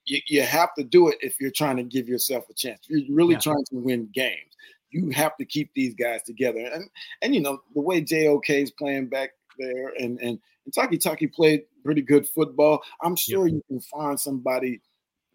you, 0.06 0.20
you 0.28 0.42
have 0.42 0.74
to 0.78 0.84
do 0.84 1.08
it 1.08 1.18
if 1.22 1.40
you're 1.40 1.52
trying 1.52 1.78
to 1.78 1.84
give 1.84 2.10
yourself 2.10 2.46
a 2.50 2.54
chance. 2.54 2.82
If 2.90 3.08
you're 3.08 3.16
really 3.16 3.36
yeah. 3.36 3.40
trying 3.40 3.66
to 3.72 3.78
win 3.78 4.10
games 4.14 4.54
you 4.94 5.10
have 5.10 5.36
to 5.38 5.46
keep 5.46 5.72
these 5.74 5.96
guys 5.96 6.24
together. 6.24 6.60
And 6.60 6.90
and 7.22 7.36
you 7.36 7.42
know 7.42 7.62
the 7.74 7.82
way 7.82 8.02
JOK 8.02 8.50
is 8.50 8.72
playing 8.72 9.08
back 9.08 9.32
there, 9.60 9.90
and 10.00 10.20
and, 10.20 10.40
and 10.66 10.74
Takitaki 10.74 11.34
played 11.34 11.64
pretty 11.84 12.02
good 12.02 12.28
football. 12.28 12.82
I'm 13.02 13.16
sure 13.16 13.48
you 13.48 13.62
can 13.68 13.82
find 13.82 14.20
somebody 14.20 14.82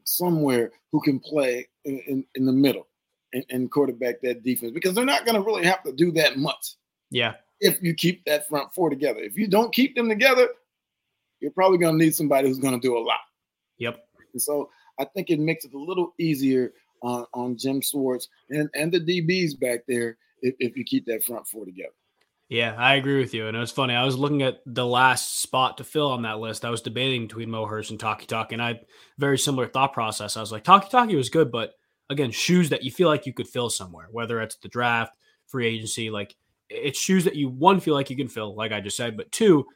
somewhere 0.05 0.73
who 0.91 1.03
can 1.03 1.21
play 1.21 1.69
in, 1.85 1.99
in, 2.07 2.25
in 2.35 2.47
the 2.47 2.53
middle 2.53 2.87
and, 3.35 3.45
and, 3.51 3.71
quarterback 3.71 4.23
that 4.23 4.43
defense 4.43 4.73
because 4.73 4.95
they're 4.95 5.05
not 5.05 5.27
going 5.27 5.35
to 5.35 5.43
really 5.43 5.67
have 5.67 5.83
to 5.83 5.93
do 5.93 6.11
that 6.13 6.39
much. 6.39 6.77
Yeah. 7.11 7.35
If 7.61 7.83
you 7.83 7.95
keep 7.95 8.25
that 8.27 8.49
front 8.49 8.73
four 8.75 8.91
together, 8.91 9.21
if 9.21 9.37
you 9.37 9.49
don't 9.49 9.75
keep 9.75 9.97
them 9.97 10.09
together, 10.09 10.49
you're 11.41 11.51
probably 11.51 11.79
going 11.79 11.99
to 11.99 12.05
need 12.05 12.15
somebody 12.15 12.49
who's 12.49 12.59
going 12.59 12.79
to 12.79 12.87
do 12.87 12.97
a 12.97 13.01
lot. 13.01 13.21
Yep. 13.79 14.05
And 14.33 14.43
so 14.43 14.71
I 14.99 15.05
think 15.05 15.31
it 15.31 15.41
makes 15.41 15.65
it 15.65 15.75
a 15.75 15.79
little 15.79 16.15
easier 16.19 16.73
on, 17.03 17.27
on 17.35 17.57
Jim 17.57 17.81
Schwartz 17.81 18.29
and, 18.51 18.69
and 18.75 18.93
the 18.93 19.01
DBs 19.01 19.59
back 19.59 19.81
there 19.87 20.17
if, 20.43 20.55
if 20.59 20.77
you 20.77 20.85
keep 20.85 21.07
that 21.07 21.25
front 21.25 21.47
four 21.47 21.65
together. 21.65 21.93
Yeah, 22.49 22.75
I 22.79 22.95
agree 22.95 23.19
with 23.19 23.35
you. 23.35 23.47
And 23.47 23.57
it 23.57 23.61
was 23.61 23.71
funny. 23.71 23.95
I 23.95 24.05
was 24.05 24.17
looking 24.17 24.43
at 24.43 24.61
the 24.65 24.87
last 24.87 25.41
spot 25.41 25.79
to 25.79 25.85
fill 25.85 26.11
on 26.11 26.23
that 26.23 26.39
list. 26.39 26.65
I 26.65 26.71
was 26.71 26.81
debating 26.81 27.27
between 27.27 27.51
Mo 27.51 27.67
Hurst 27.67 27.91
and 27.91 28.01
Takitaki, 28.01 28.53
and 28.53 28.63
I 28.63 28.69
had 28.69 28.87
very 29.19 29.37
similar 29.37 29.67
thought 29.67 29.93
process. 29.93 30.37
I 30.37 30.41
was 30.41 30.51
like, 30.51 30.65
Takitaki 30.65 31.15
was 31.15 31.29
good, 31.29 31.53
but 31.53 31.75
again, 32.09 32.31
shoes 32.31 32.71
that 32.71 32.83
you 32.83 32.91
feel 32.91 33.09
like 33.09 33.27
you 33.27 33.35
could 33.35 33.49
fill 33.49 33.69
somewhere, 33.69 34.09
whether 34.11 34.41
it's 34.41 34.57
the 34.57 34.69
draft, 34.69 35.15
free 35.47 35.67
agency, 35.67 36.09
like 36.09 36.35
it's 36.71 36.99
shoes 36.99 37.25
that 37.25 37.37
you 37.37 37.49
one 37.49 37.81
feel 37.81 37.95
like 37.95 38.11
you 38.11 38.17
can 38.17 38.29
fill, 38.29 38.55
like 38.55 38.73
I 38.73 38.81
just 38.81 38.97
said, 38.97 39.17
but 39.17 39.33
two, 39.33 39.67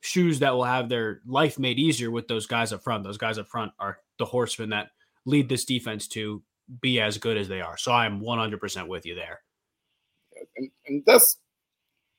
shoes 0.00 0.38
that 0.38 0.54
will 0.54 0.64
have 0.64 0.88
their 0.88 1.20
life 1.26 1.58
made 1.58 1.78
easier 1.78 2.10
with 2.10 2.28
those 2.28 2.46
guys 2.46 2.72
up 2.72 2.82
front. 2.82 3.04
Those 3.04 3.18
guys 3.18 3.38
up 3.38 3.48
front 3.48 3.72
are 3.78 3.98
the 4.18 4.24
horsemen 4.24 4.70
that 4.70 4.90
lead 5.26 5.48
this 5.48 5.64
defense 5.64 6.08
to 6.08 6.42
be 6.80 7.00
as 7.00 7.18
good 7.18 7.36
as 7.36 7.48
they 7.48 7.60
are. 7.60 7.76
So 7.76 7.92
I 7.92 8.06
am 8.06 8.20
100% 8.20 8.88
with 8.88 9.06
you 9.06 9.14
there. 9.14 9.40
And, 10.56 10.70
and 10.86 11.02
that's, 11.06 11.38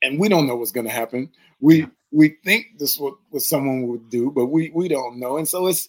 and 0.02 0.18
we 0.18 0.28
don't 0.28 0.46
know 0.46 0.56
what's 0.56 0.72
going 0.72 0.86
to 0.86 0.92
happen. 0.92 1.30
We, 1.60 1.80
yeah. 1.80 1.86
we 2.10 2.36
think 2.44 2.66
this 2.78 2.98
what, 2.98 3.14
what 3.30 3.42
someone 3.42 3.88
would 3.88 4.10
do, 4.10 4.30
but 4.30 4.46
we, 4.46 4.70
we 4.74 4.88
don't 4.88 5.18
know. 5.18 5.38
And 5.38 5.48
so 5.48 5.66
it's, 5.66 5.88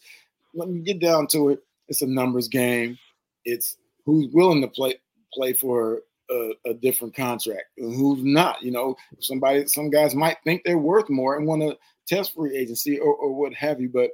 when 0.54 0.74
you 0.74 0.82
get 0.82 1.00
down 1.00 1.28
to 1.28 1.50
it, 1.50 1.60
it's 1.88 2.02
a 2.02 2.08
numbers 2.08 2.48
game. 2.48 2.98
It's 3.46 3.78
who's 4.06 4.28
willing 4.34 4.62
to 4.62 4.68
play, 4.68 4.96
play 5.34 5.54
for 5.54 6.02
a, 6.32 6.54
a, 6.66 6.74
different 6.74 7.16
contract 7.16 7.66
who's 7.78 8.24
not. 8.24 8.62
You 8.62 8.72
know, 8.72 8.96
somebody, 9.20 9.68
some 9.68 9.90
guys 9.90 10.16
might 10.16 10.38
think 10.44 10.62
they're 10.64 10.78
worth 10.78 11.10
more 11.10 11.38
and 11.38 11.46
want 11.46 11.62
to 11.62 11.78
test 12.08 12.34
free 12.34 12.58
agency 12.58 13.00
or, 13.00 13.14
or 13.14 13.34
what 13.34 13.54
have 13.54 13.80
you. 13.82 13.90
But 13.90 14.12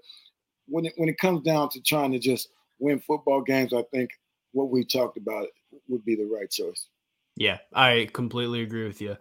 when 0.68 0.86
it 0.86 0.94
when 0.98 1.10
it 1.10 1.18
comes 1.18 1.44
down 1.44 1.70
to 1.70 1.82
trying 1.82 2.12
to 2.12 2.20
just 2.20 2.50
win 2.80 3.00
football 3.00 3.42
games, 3.42 3.74
I 3.74 3.84
think 3.92 4.10
what 4.52 4.70
we 4.70 4.84
talked 4.86 5.18
about 5.18 5.48
would 5.88 6.04
be 6.06 6.16
the 6.16 6.26
right 6.26 6.50
choice. 6.50 6.88
Yeah, 7.36 7.60
I 7.74 8.10
completely 8.12 8.62
agree 8.62 8.88
with 8.88 9.02
you. 9.02 9.18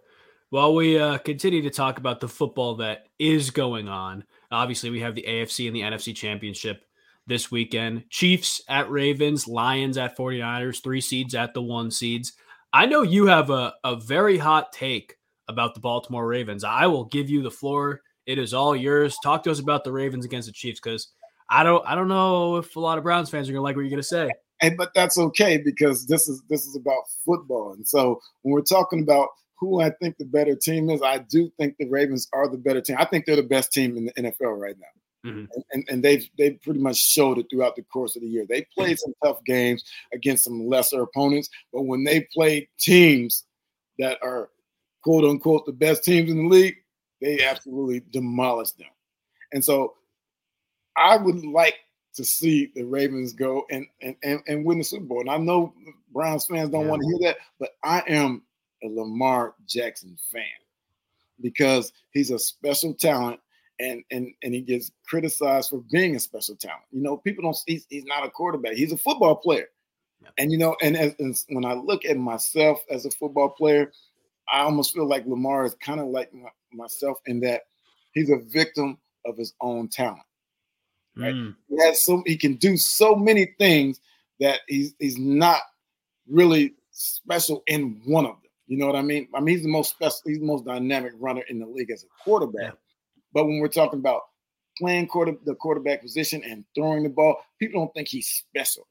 While 0.49 0.75
we 0.75 0.97
uh, 0.97 1.17
continue 1.17 1.61
to 1.63 1.69
talk 1.69 1.97
about 1.97 2.21
the 2.21 2.29
football 2.29 2.75
that 2.77 3.07
is 3.19 3.51
going 3.51 3.89
on, 3.89 4.23
obviously 4.49 4.89
we 4.89 5.01
have 5.01 5.13
the 5.13 5.25
AFC 5.27 5.67
and 5.67 5.75
the 5.75 5.81
NFC 5.81 6.15
championship 6.15 6.83
this 7.27 7.51
weekend. 7.51 8.09
Chiefs 8.09 8.61
at 8.69 8.89
Ravens, 8.89 9.47
Lions 9.47 9.97
at 9.97 10.17
49ers, 10.17 10.81
three 10.81 11.01
seeds 11.01 11.35
at 11.35 11.53
the 11.53 11.61
one 11.61 11.91
seeds. 11.91 12.33
I 12.77 12.85
know 12.85 13.01
you 13.01 13.25
have 13.25 13.49
a, 13.49 13.73
a 13.83 13.95
very 13.95 14.37
hot 14.37 14.71
take 14.71 15.15
about 15.47 15.73
the 15.73 15.79
Baltimore 15.79 16.27
Ravens. 16.27 16.63
I 16.63 16.85
will 16.85 17.05
give 17.05 17.27
you 17.27 17.41
the 17.41 17.49
floor. 17.49 18.01
It 18.27 18.37
is 18.37 18.53
all 18.53 18.75
yours. 18.75 19.17
Talk 19.23 19.41
to 19.45 19.51
us 19.51 19.57
about 19.57 19.83
the 19.83 19.91
Ravens 19.91 20.25
against 20.25 20.47
the 20.47 20.51
Chiefs 20.51 20.79
because 20.79 21.07
I 21.49 21.63
don't 21.63 21.83
I 21.87 21.95
don't 21.95 22.07
know 22.07 22.57
if 22.57 22.75
a 22.75 22.79
lot 22.79 22.99
of 22.99 23.03
Browns 23.03 23.31
fans 23.31 23.49
are 23.49 23.51
gonna 23.51 23.63
like 23.63 23.75
what 23.75 23.81
you're 23.81 23.89
gonna 23.89 24.03
say. 24.03 24.29
And 24.61 24.77
but 24.77 24.91
that's 24.93 25.17
okay 25.17 25.57
because 25.57 26.05
this 26.05 26.29
is 26.29 26.43
this 26.49 26.67
is 26.67 26.75
about 26.75 27.01
football. 27.25 27.73
And 27.73 27.87
so 27.87 28.21
when 28.43 28.53
we're 28.53 28.61
talking 28.61 29.01
about 29.01 29.29
who 29.57 29.81
I 29.81 29.89
think 29.99 30.17
the 30.19 30.25
better 30.25 30.55
team 30.55 30.91
is, 30.91 31.01
I 31.01 31.17
do 31.17 31.49
think 31.57 31.77
the 31.79 31.89
Ravens 31.89 32.27
are 32.31 32.47
the 32.47 32.59
better 32.59 32.81
team. 32.81 32.97
I 32.99 33.05
think 33.05 33.25
they're 33.25 33.35
the 33.35 33.41
best 33.41 33.73
team 33.73 33.97
in 33.97 34.05
the 34.05 34.13
NFL 34.13 34.55
right 34.55 34.75
now. 34.79 35.01
Mm-hmm. 35.25 35.45
And, 35.71 35.85
and, 35.89 36.03
they've 36.03 36.29
they've 36.37 36.61
pretty 36.61 36.79
much 36.79 36.97
showed 36.97 37.37
it 37.37 37.47
throughout 37.49 37.75
the 37.75 37.81
course 37.81 38.15
of 38.15 38.21
the 38.21 38.27
year. 38.27 38.45
They 38.47 38.65
played 38.77 38.99
some 38.99 39.13
tough 39.23 39.43
games 39.45 39.83
against 40.13 40.43
some 40.43 40.67
lesser 40.67 41.01
opponents, 41.01 41.49
but 41.73 41.83
when 41.83 42.03
they 42.03 42.27
played 42.33 42.67
teams 42.79 43.43
that 43.99 44.19
are 44.21 44.49
quote 45.03 45.25
unquote 45.25 45.65
the 45.65 45.71
best 45.71 46.03
teams 46.03 46.29
in 46.29 46.37
the 46.37 46.55
league, 46.55 46.75
they 47.19 47.43
absolutely 47.43 48.03
demolished 48.11 48.77
them. 48.77 48.87
And 49.51 49.65
so 49.65 49.95
I 50.95 51.17
would 51.17 51.43
like 51.45 51.75
to 52.15 52.23
see 52.23 52.71
the 52.75 52.83
Ravens 52.83 53.33
go 53.33 53.65
and 53.71 53.87
and, 54.01 54.15
and, 54.23 54.41
and 54.47 54.65
win 54.65 54.77
the 54.77 54.83
Super 54.83 55.05
Bowl. 55.05 55.21
And 55.21 55.29
I 55.29 55.37
know 55.37 55.73
Browns 56.13 56.45
fans 56.45 56.69
don't 56.69 56.85
yeah. 56.85 56.89
want 56.89 57.01
to 57.01 57.07
hear 57.07 57.29
that, 57.29 57.37
but 57.59 57.71
I 57.83 58.03
am 58.07 58.43
a 58.83 58.87
Lamar 58.87 59.55
Jackson 59.65 60.17
fan 60.31 60.43
because 61.41 61.91
he's 62.11 62.31
a 62.31 62.39
special 62.39 62.93
talent 62.93 63.39
and 63.79 64.03
and 64.11 64.33
and 64.43 64.53
he 64.53 64.61
gets 64.61 64.91
criticized 65.07 65.69
for 65.69 65.83
being 65.91 66.15
a 66.15 66.19
special 66.19 66.55
talent. 66.55 66.83
You 66.91 67.01
know, 67.01 67.17
people 67.17 67.43
don't 67.43 67.57
he's, 67.67 67.85
he's 67.89 68.05
not 68.05 68.25
a 68.25 68.29
quarterback. 68.29 68.73
He's 68.73 68.91
a 68.91 68.97
football 68.97 69.35
player. 69.35 69.67
Yeah. 70.21 70.29
And 70.37 70.51
you 70.51 70.57
know, 70.57 70.75
and, 70.81 70.97
as, 70.97 71.15
and 71.19 71.37
when 71.49 71.65
I 71.65 71.73
look 71.73 72.05
at 72.05 72.17
myself 72.17 72.83
as 72.89 73.05
a 73.05 73.11
football 73.11 73.49
player, 73.49 73.91
I 74.51 74.61
almost 74.61 74.93
feel 74.93 75.07
like 75.07 75.25
Lamar 75.27 75.65
is 75.65 75.75
kind 75.75 75.99
of 75.99 76.07
like 76.07 76.33
my, 76.33 76.49
myself 76.73 77.19
in 77.25 77.39
that 77.41 77.63
he's 78.13 78.29
a 78.29 78.37
victim 78.37 78.97
of 79.25 79.37
his 79.37 79.53
own 79.61 79.89
talent. 79.89 80.21
Right? 81.15 81.33
Mm. 81.33 81.55
He 81.69 81.83
has 81.83 82.03
so 82.03 82.23
he 82.25 82.37
can 82.37 82.55
do 82.55 82.77
so 82.77 83.15
many 83.15 83.53
things 83.59 83.99
that 84.39 84.61
he's 84.67 84.95
he's 84.99 85.17
not 85.17 85.61
really 86.27 86.73
special 86.91 87.63
in 87.67 88.01
one 88.05 88.25
of 88.25 88.31
them. 88.31 88.41
You 88.67 88.77
know 88.77 88.87
what 88.87 88.95
I 88.95 89.01
mean? 89.01 89.27
I 89.33 89.39
mean, 89.39 89.55
he's 89.55 89.63
the 89.63 89.71
most 89.71 89.91
special, 89.91 90.19
he's 90.25 90.39
the 90.39 90.45
most 90.45 90.65
dynamic 90.65 91.13
runner 91.19 91.43
in 91.49 91.59
the 91.59 91.65
league 91.65 91.91
as 91.91 92.03
a 92.03 92.23
quarterback. 92.23 92.73
Yeah. 92.73 92.86
But 93.37 93.45
when 93.45 93.59
we're 93.59 93.67
talking 93.67 93.99
about 93.99 94.21
playing 94.79 95.05
quarter 95.05 95.35
the 95.45 95.53
quarterback 95.53 96.01
position 96.01 96.41
and 96.43 96.65
throwing 96.73 97.03
the 97.03 97.09
ball, 97.09 97.39
people 97.59 97.79
don't 97.79 97.93
think 97.93 98.07
he's 98.07 98.27
special. 98.27 98.87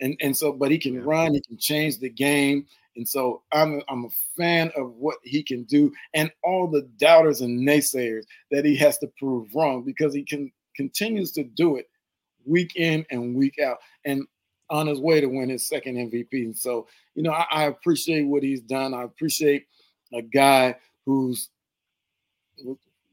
And 0.00 0.16
and 0.22 0.34
so, 0.34 0.54
but 0.54 0.70
he 0.70 0.78
can 0.78 0.94
yeah. 0.94 1.02
run, 1.04 1.34
he 1.34 1.42
can 1.42 1.58
change 1.58 1.98
the 1.98 2.08
game. 2.08 2.64
And 2.96 3.06
so 3.06 3.42
I'm 3.52 3.82
I'm 3.90 4.06
a 4.06 4.08
fan 4.38 4.72
of 4.74 4.94
what 4.94 5.18
he 5.22 5.42
can 5.42 5.64
do 5.64 5.92
and 6.14 6.32
all 6.42 6.66
the 6.66 6.88
doubters 6.96 7.42
and 7.42 7.60
naysayers 7.60 8.22
that 8.50 8.64
he 8.64 8.74
has 8.76 8.96
to 9.00 9.06
prove 9.18 9.54
wrong 9.54 9.82
because 9.82 10.14
he 10.14 10.22
can 10.22 10.50
continues 10.74 11.30
to 11.32 11.44
do 11.44 11.76
it 11.76 11.90
week 12.46 12.76
in 12.76 13.04
and 13.10 13.36
week 13.36 13.58
out. 13.58 13.80
And 14.06 14.26
on 14.70 14.86
his 14.86 14.98
way 14.98 15.20
to 15.20 15.26
win 15.26 15.50
his 15.50 15.68
second 15.68 15.96
MVP. 15.96 16.32
And 16.32 16.56
so, 16.56 16.86
you 17.14 17.22
know, 17.22 17.32
I, 17.32 17.44
I 17.50 17.64
appreciate 17.64 18.22
what 18.22 18.42
he's 18.42 18.62
done. 18.62 18.94
I 18.94 19.02
appreciate 19.02 19.66
a 20.14 20.22
guy 20.22 20.76
who's 21.04 21.50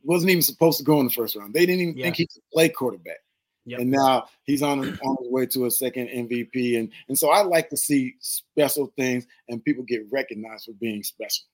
wasn't 0.04 0.32
even 0.32 0.42
supposed 0.42 0.78
to 0.80 0.84
go 0.84 1.00
in 1.00 1.06
the 1.06 1.12
first 1.12 1.36
round. 1.36 1.54
They 1.54 1.66
didn't 1.66 1.82
even 1.82 1.98
yeah. 1.98 2.06
think 2.06 2.16
he 2.18 2.28
could 2.28 2.42
play 2.54 2.70
quarterback. 2.70 3.18
Yep. 3.66 3.80
And 3.80 3.92
now 3.92 4.28
he's 4.44 4.64
on, 4.64 4.80
on 4.80 5.18
his 5.22 5.32
way 5.32 5.46
to 5.48 5.66
a 5.66 5.72
second 5.72 6.08
MVP. 6.08 6.80
And, 6.80 6.92
and 7.08 7.18
so 7.18 7.30
I 7.30 7.44
like 7.44 7.70
to 7.70 7.78
see 7.78 8.16
special 8.20 8.92
things 8.98 9.28
and 9.50 9.64
people 9.64 9.84
get 9.84 10.02
recognized 10.12 10.66
for 10.66 10.74
being 10.74 11.04
special. 11.04 11.46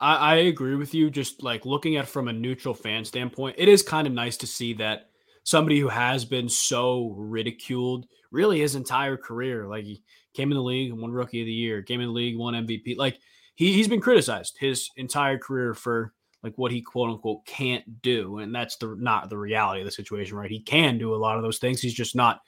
I, 0.00 0.16
I 0.16 0.34
agree 0.34 0.76
with 0.76 0.92
you. 0.92 1.10
Just 1.10 1.42
like 1.42 1.64
looking 1.64 1.96
at 1.96 2.08
from 2.08 2.28
a 2.28 2.32
neutral 2.32 2.74
fan 2.74 3.04
standpoint, 3.04 3.56
it 3.58 3.68
is 3.68 3.82
kind 3.82 4.06
of 4.06 4.12
nice 4.12 4.36
to 4.38 4.46
see 4.46 4.74
that 4.74 5.08
somebody 5.44 5.80
who 5.80 5.88
has 5.88 6.24
been 6.24 6.48
so 6.48 7.14
ridiculed 7.16 8.06
really 8.30 8.60
his 8.60 8.74
entire 8.74 9.16
career. 9.16 9.66
Like 9.66 9.84
he 9.84 10.02
came 10.34 10.50
in 10.50 10.56
the 10.56 10.62
league, 10.62 10.92
won 10.92 11.10
rookie 11.10 11.40
of 11.40 11.46
the 11.46 11.52
year, 11.52 11.82
came 11.82 12.00
in 12.00 12.08
the 12.08 12.12
league, 12.12 12.36
won 12.36 12.54
MVP. 12.54 12.96
Like 12.98 13.18
he, 13.54 13.72
he's 13.72 13.88
been 13.88 14.00
criticized 14.00 14.56
his 14.58 14.90
entire 14.96 15.38
career 15.38 15.72
for 15.72 16.12
like 16.44 16.54
what 16.56 16.70
he 16.70 16.82
quote 16.82 17.10
unquote 17.10 17.46
can't 17.46 18.02
do. 18.02 18.38
And 18.38 18.54
that's 18.54 18.76
the 18.76 18.94
not 18.98 19.30
the 19.30 19.38
reality 19.38 19.80
of 19.80 19.86
the 19.86 19.90
situation, 19.90 20.36
right? 20.36 20.50
He 20.50 20.60
can 20.60 20.98
do 20.98 21.14
a 21.14 21.16
lot 21.16 21.36
of 21.36 21.42
those 21.42 21.58
things. 21.58 21.80
He's 21.80 21.94
just 21.94 22.14
not 22.14 22.40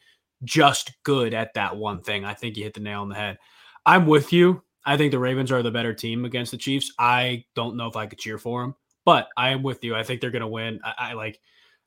just 0.44 0.92
good 1.02 1.32
at 1.32 1.54
that 1.54 1.76
one 1.76 2.02
thing. 2.02 2.24
I 2.24 2.35
think 2.35 2.56
you 2.56 2.64
hit 2.64 2.74
the 2.74 2.80
nail 2.80 3.00
on 3.00 3.09
the 3.09 3.14
head. 3.14 3.38
I'm 3.87 4.06
with 4.06 4.32
you. 4.35 4.62
I 4.85 4.96
think 4.96 5.11
the 5.11 5.18
Ravens 5.18 5.50
are 5.50 5.62
the 5.62 5.70
better 5.70 5.94
team 5.94 6.26
against 6.26 6.52
the 6.52 6.59
Chiefs. 6.59 6.92
I 6.98 7.44
don't 7.54 7.76
know 7.76 7.88
if 7.88 7.96
I 7.96 8.06
could 8.06 8.18
cheer 8.18 8.38
for 8.38 8.61
them, 8.61 8.74
but 9.04 9.28
I 9.37 9.50
am 9.50 9.62
with 9.62 9.82
you. 9.82 9.96
I 9.96 10.02
think 10.02 10.20
they're 10.20 10.30
going 10.30 10.42
to 10.42 10.46
win. 10.46 10.78
I, 10.85 10.94
I 10.98 11.12
like 11.14 11.40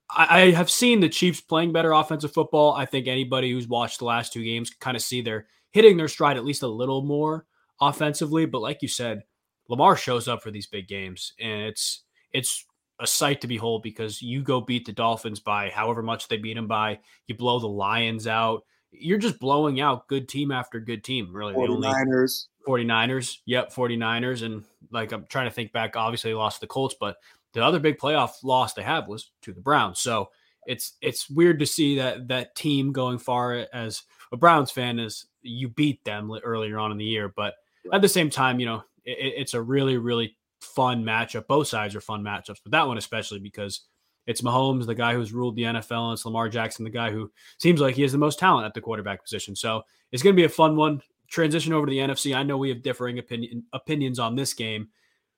I, 0.09 0.41
I 0.41 0.51
have 0.51 0.71
seen 0.71 0.99
the 0.99 1.09
Chiefs 1.09 1.41
playing 1.41 1.71
better 1.71 1.91
offensive 1.91 2.33
football. 2.33 2.73
I 2.73 2.85
think 2.85 3.07
anybody 3.07 3.51
who's 3.51 3.67
watched 3.67 3.99
the 3.99 4.05
last 4.05 4.33
two 4.33 4.43
games 4.43 4.71
can 4.71 4.79
kind 4.79 4.97
of 4.97 5.03
see 5.03 5.21
they're 5.21 5.45
hitting 5.71 5.95
their 5.95 6.07
stride 6.07 6.37
at 6.37 6.45
least 6.45 6.63
a 6.63 6.67
little 6.67 7.03
more 7.03 7.45
offensively. 7.79 8.47
But 8.47 8.61
like 8.61 8.81
you 8.81 8.87
said, 8.87 9.21
Lamar 9.69 9.95
shows 9.95 10.27
up 10.27 10.43
for 10.43 10.51
these 10.51 10.67
big 10.67 10.87
games, 10.87 11.33
and 11.39 11.61
it's 11.61 12.03
it's 12.33 12.65
a 12.99 13.07
sight 13.07 13.39
to 13.41 13.47
behold 13.47 13.81
because 13.81 14.21
you 14.21 14.41
go 14.41 14.59
beat 14.59 14.85
the 14.85 14.91
Dolphins 14.91 15.39
by 15.39 15.69
however 15.69 16.03
much 16.03 16.27
they 16.27 16.37
beat 16.37 16.55
them 16.55 16.67
by. 16.67 16.99
You 17.27 17.35
blow 17.35 17.59
the 17.59 17.67
Lions 17.67 18.27
out. 18.27 18.65
You're 18.91 19.19
just 19.19 19.39
blowing 19.39 19.79
out 19.79 20.07
good 20.07 20.27
team 20.27 20.51
after 20.51 20.79
good 20.79 21.03
team. 21.03 21.33
Really, 21.33 21.53
49ers. 21.53 22.47
49ers. 22.67 23.37
Yep, 23.45 23.73
49ers. 23.73 24.43
And 24.43 24.65
like 24.91 25.11
I'm 25.11 25.25
trying 25.29 25.47
to 25.47 25.53
think 25.53 25.71
back, 25.71 25.95
obviously 25.95 26.33
lost 26.33 26.59
the 26.59 26.67
Colts, 26.67 26.95
but 26.99 27.17
the 27.53 27.63
other 27.63 27.79
big 27.79 27.99
playoff 27.99 28.43
loss 28.43 28.73
they 28.73 28.83
have 28.83 29.07
was 29.07 29.31
to 29.43 29.53
the 29.53 29.61
Browns. 29.61 29.99
So 29.99 30.29
it's 30.65 30.93
it's 31.01 31.29
weird 31.29 31.59
to 31.59 31.65
see 31.65 31.97
that 31.97 32.27
that 32.27 32.55
team 32.55 32.91
going 32.91 33.19
far 33.19 33.67
as 33.71 34.03
a 34.31 34.37
Browns 34.37 34.71
fan 34.71 34.99
is 34.99 35.25
you 35.41 35.69
beat 35.69 36.03
them 36.03 36.31
earlier 36.43 36.77
on 36.79 36.91
in 36.91 36.97
the 36.97 37.05
year, 37.05 37.31
but 37.33 37.55
at 37.93 38.01
the 38.01 38.09
same 38.09 38.29
time, 38.29 38.59
you 38.59 38.65
know, 38.65 38.83
it, 39.17 39.33
it's 39.37 39.53
a 39.53 39.61
really 39.61 39.97
really 39.97 40.35
fun 40.61 41.03
matchup. 41.03 41.47
Both 41.47 41.67
sides 41.67 41.95
are 41.95 42.01
fun 42.01 42.23
matchups, 42.23 42.59
but 42.63 42.71
that 42.71 42.87
one 42.87 42.97
especially 42.97 43.39
because 43.39 43.81
it's 44.27 44.41
Mahomes, 44.41 44.85
the 44.85 44.93
guy 44.93 45.15
who's 45.15 45.33
ruled 45.33 45.55
the 45.55 45.63
NFL, 45.63 46.09
and 46.09 46.13
it's 46.13 46.25
Lamar 46.25 46.49
Jackson, 46.49 46.83
the 46.83 46.91
guy 46.91 47.09
who 47.09 47.31
seems 47.57 47.81
like 47.81 47.95
he 47.95 48.03
has 48.03 48.11
the 48.11 48.17
most 48.19 48.37
talent 48.37 48.65
at 48.65 48.75
the 48.75 48.81
quarterback 48.81 49.23
position. 49.23 49.55
So 49.55 49.81
it's 50.11 50.21
going 50.21 50.35
to 50.35 50.39
be 50.39 50.45
a 50.45 50.49
fun 50.49 50.75
one. 50.75 51.01
Transition 51.29 51.73
over 51.73 51.87
to 51.87 51.89
the 51.89 51.97
NFC. 51.97 52.35
I 52.35 52.43
know 52.43 52.57
we 52.57 52.69
have 52.69 52.83
differing 52.83 53.17
opinion, 53.17 53.63
opinions 53.73 54.19
on 54.19 54.35
this 54.35 54.53
game. 54.53 54.89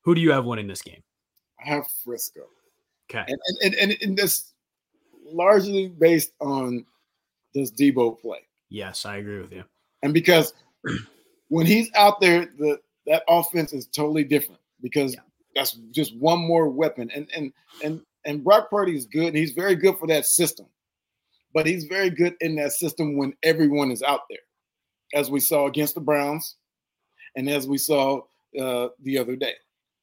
Who 0.02 0.14
do 0.14 0.20
you 0.20 0.32
have 0.32 0.46
winning 0.46 0.68
this 0.68 0.82
game? 0.82 1.04
I 1.64 1.70
have 1.70 1.88
Frisco. 2.04 2.42
Okay. 3.10 3.24
And 3.28 3.40
and, 3.62 3.76
and, 3.76 3.98
and 4.02 4.18
this 4.18 4.52
largely 5.26 5.88
based 5.88 6.34
on 6.42 6.86
does 7.54 7.72
Deebo 7.72 8.20
play? 8.20 8.40
Yes, 8.70 9.06
I 9.06 9.18
agree 9.18 9.40
with 9.40 9.52
you. 9.52 9.64
And 10.04 10.14
because 10.14 10.54
when 11.50 11.66
he's 11.66 11.90
out 11.96 12.20
there, 12.20 12.50
the 12.58 12.80
that 13.08 13.24
offense 13.28 13.74
is 13.74 13.88
totally 13.88 14.24
different 14.24 14.62
because 14.82 15.14
yeah. 15.14 15.22
that's 15.56 15.74
just 15.92 16.16
one 16.18 16.40
more 16.40 16.70
weapon. 16.70 17.10
And 17.14 17.30
and 17.36 17.54
and 17.84 18.02
and 18.26 18.44
Brock 18.44 18.70
Purdy 18.70 18.96
is 18.96 19.06
good. 19.06 19.36
He's 19.36 19.52
very 19.52 19.76
good 19.76 19.98
for 19.98 20.08
that 20.08 20.26
system, 20.26 20.68
but 21.54 21.66
he's 21.66 21.86
very 21.86 22.10
good 22.10 22.36
in 22.42 22.56
that 22.56 22.74
system 22.74 23.18
when 23.18 23.34
everyone 23.44 23.92
is 23.92 24.04
out 24.04 24.22
there, 24.30 24.40
as 25.14 25.30
we 25.32 25.40
saw 25.40 25.68
against 25.68 25.96
the 25.96 26.02
Browns, 26.02 26.56
and 27.36 27.50
as 27.50 27.68
we 27.68 27.78
saw 27.78 28.22
uh, 28.60 28.90
the 29.04 29.18
other 29.18 29.36
day. 29.36 29.54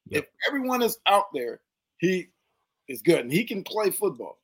Yep. 0.08 0.24
If 0.24 0.30
everyone 0.48 0.82
is 0.82 0.98
out 1.06 1.26
there, 1.34 1.60
he 1.98 2.28
is 2.88 3.02
good 3.02 3.20
and 3.20 3.32
he 3.32 3.44
can 3.44 3.62
play 3.62 3.90
football. 3.90 4.38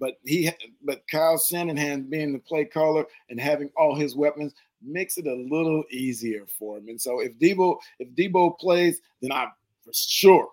But 0.00 0.14
he, 0.24 0.50
but 0.82 1.02
Kyle 1.10 1.38
Shanahan 1.38 2.10
being 2.10 2.32
the 2.32 2.38
play 2.38 2.64
caller 2.64 3.04
and 3.30 3.40
having 3.40 3.70
all 3.76 3.94
his 3.94 4.16
weapons 4.16 4.54
makes 4.86 5.18
it 5.18 5.26
a 5.26 5.34
little 5.34 5.84
easier 5.90 6.46
for 6.58 6.78
him. 6.78 6.88
And 6.88 7.00
so 7.00 7.20
if 7.20 7.38
Deebo 7.38 7.76
if 7.98 8.08
Deebo 8.14 8.58
plays, 8.58 9.00
then 9.20 9.32
I 9.32 9.46
for 9.82 9.92
sure 9.92 10.48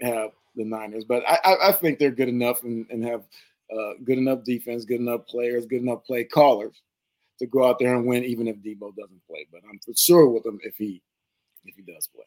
have 0.00 0.30
the 0.56 0.64
Niners. 0.64 1.04
But 1.04 1.22
I, 1.28 1.68
I 1.68 1.72
think 1.72 1.98
they're 1.98 2.10
good 2.10 2.28
enough 2.28 2.62
and, 2.62 2.86
and 2.90 3.04
have 3.04 3.24
uh, 3.72 3.92
good 4.04 4.18
enough 4.18 4.44
defense, 4.44 4.84
good 4.84 5.00
enough 5.00 5.26
players, 5.26 5.66
good 5.66 5.82
enough 5.82 6.04
play 6.04 6.24
callers 6.24 6.82
to 7.38 7.46
go 7.46 7.68
out 7.68 7.78
there 7.78 7.94
and 7.94 8.06
win, 8.06 8.24
even 8.24 8.48
if 8.48 8.56
Deebo 8.56 8.94
doesn't 8.96 9.26
play. 9.26 9.46
But 9.50 9.62
I'm 9.68 9.78
for 9.84 9.94
sure 9.96 10.28
with 10.28 10.44
him 10.44 10.58
if 10.62 10.76
he 10.76 11.02
if 11.64 11.74
he 11.76 11.82
does 11.82 12.08
play. 12.14 12.24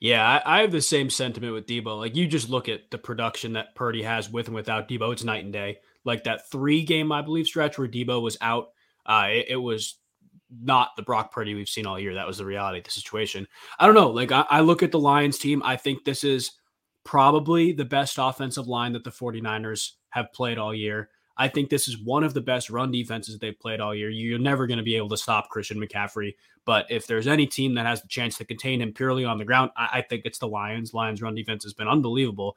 Yeah, 0.00 0.24
I, 0.24 0.58
I, 0.58 0.60
have 0.60 0.70
the 0.70 0.80
same 0.80 1.10
sentiment 1.10 1.54
with 1.54 1.66
Deebo. 1.66 1.98
Like 1.98 2.14
you 2.14 2.28
just 2.28 2.48
look 2.48 2.68
at 2.68 2.90
the 2.92 2.98
production 2.98 3.54
that 3.54 3.74
Purdy 3.74 4.02
has 4.02 4.30
with 4.30 4.46
and 4.46 4.54
without 4.54 4.88
Deebo, 4.88 5.12
it's 5.12 5.24
night 5.24 5.42
and 5.42 5.52
day. 5.52 5.78
Like 6.04 6.24
that 6.24 6.48
three 6.50 6.84
game, 6.84 7.10
I 7.10 7.22
believe, 7.22 7.46
stretch 7.46 7.78
where 7.78 7.88
Deebo 7.88 8.22
was 8.22 8.38
out, 8.40 8.70
uh, 9.06 9.26
it, 9.30 9.46
it 9.50 9.56
was 9.56 9.96
not 10.62 10.96
the 10.96 11.02
Brock 11.02 11.32
Purdy 11.32 11.54
we've 11.54 11.68
seen 11.68 11.86
all 11.86 11.98
year. 11.98 12.14
That 12.14 12.26
was 12.26 12.38
the 12.38 12.44
reality 12.44 12.78
of 12.78 12.84
the 12.84 12.90
situation. 12.90 13.46
I 13.78 13.86
don't 13.86 13.94
know. 13.94 14.10
Like 14.10 14.32
I, 14.32 14.44
I 14.48 14.60
look 14.60 14.82
at 14.82 14.92
the 14.92 14.98
Lions 14.98 15.38
team, 15.38 15.62
I 15.64 15.76
think 15.76 16.04
this 16.04 16.24
is 16.24 16.52
probably 17.04 17.72
the 17.72 17.84
best 17.84 18.16
offensive 18.18 18.68
line 18.68 18.92
that 18.92 19.04
the 19.04 19.10
49ers 19.10 19.92
have 20.10 20.32
played 20.32 20.58
all 20.58 20.74
year. 20.74 21.10
I 21.38 21.46
think 21.48 21.70
this 21.70 21.86
is 21.86 22.02
one 22.02 22.24
of 22.24 22.34
the 22.34 22.40
best 22.40 22.68
run 22.68 22.90
defenses 22.90 23.38
they've 23.38 23.58
played 23.58 23.80
all 23.80 23.94
year. 23.94 24.10
You're 24.10 24.40
never 24.40 24.66
going 24.66 24.78
to 24.78 24.84
be 24.84 24.96
able 24.96 25.08
to 25.10 25.16
stop 25.16 25.48
Christian 25.48 25.78
McCaffrey. 25.78 26.34
But 26.64 26.86
if 26.90 27.06
there's 27.06 27.28
any 27.28 27.46
team 27.46 27.74
that 27.74 27.86
has 27.86 28.02
the 28.02 28.08
chance 28.08 28.36
to 28.38 28.44
contain 28.44 28.82
him 28.82 28.92
purely 28.92 29.24
on 29.24 29.38
the 29.38 29.44
ground, 29.44 29.70
I, 29.76 29.88
I 29.94 30.02
think 30.02 30.22
it's 30.24 30.38
the 30.38 30.48
Lions. 30.48 30.92
Lions 30.92 31.22
run 31.22 31.34
defense 31.34 31.62
has 31.62 31.74
been 31.74 31.88
unbelievable. 31.88 32.56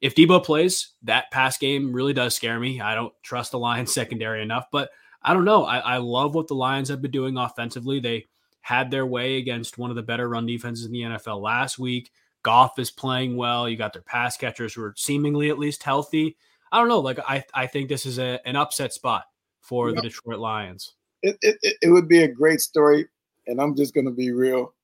If 0.00 0.14
Deebo 0.14 0.44
plays, 0.44 0.94
that 1.04 1.30
pass 1.30 1.56
game 1.56 1.92
really 1.92 2.12
does 2.12 2.34
scare 2.34 2.58
me. 2.58 2.80
I 2.80 2.94
don't 2.94 3.14
trust 3.22 3.52
the 3.52 3.58
Lions 3.58 3.94
secondary 3.94 4.42
enough, 4.42 4.66
but 4.72 4.90
I 5.26 5.34
don't 5.34 5.44
know. 5.44 5.64
I, 5.64 5.78
I 5.78 5.96
love 5.96 6.36
what 6.36 6.46
the 6.46 6.54
Lions 6.54 6.88
have 6.88 7.02
been 7.02 7.10
doing 7.10 7.36
offensively. 7.36 7.98
They 7.98 8.26
had 8.60 8.92
their 8.92 9.04
way 9.04 9.38
against 9.38 9.76
one 9.76 9.90
of 9.90 9.96
the 9.96 10.02
better 10.02 10.28
run 10.28 10.46
defenses 10.46 10.86
in 10.86 10.92
the 10.92 11.02
NFL 11.02 11.42
last 11.42 11.80
week. 11.80 12.12
Goff 12.44 12.78
is 12.78 12.92
playing 12.92 13.36
well. 13.36 13.68
You 13.68 13.76
got 13.76 13.92
their 13.92 14.02
pass 14.02 14.36
catchers 14.36 14.72
who 14.72 14.84
are 14.84 14.94
seemingly 14.96 15.50
at 15.50 15.58
least 15.58 15.82
healthy. 15.82 16.36
I 16.70 16.78
don't 16.78 16.86
know. 16.86 17.00
Like 17.00 17.18
I, 17.28 17.44
I 17.52 17.66
think 17.66 17.88
this 17.88 18.06
is 18.06 18.20
a, 18.20 18.38
an 18.46 18.54
upset 18.54 18.92
spot 18.92 19.24
for 19.60 19.90
yeah. 19.90 19.96
the 19.96 20.02
Detroit 20.02 20.38
Lions. 20.38 20.94
It, 21.22 21.36
it, 21.42 21.76
it 21.82 21.90
would 21.90 22.06
be 22.06 22.22
a 22.22 22.28
great 22.28 22.60
story, 22.60 23.06
and 23.48 23.60
I'm 23.60 23.74
just 23.74 23.94
going 23.94 24.06
to 24.06 24.12
be 24.12 24.30
real. 24.30 24.74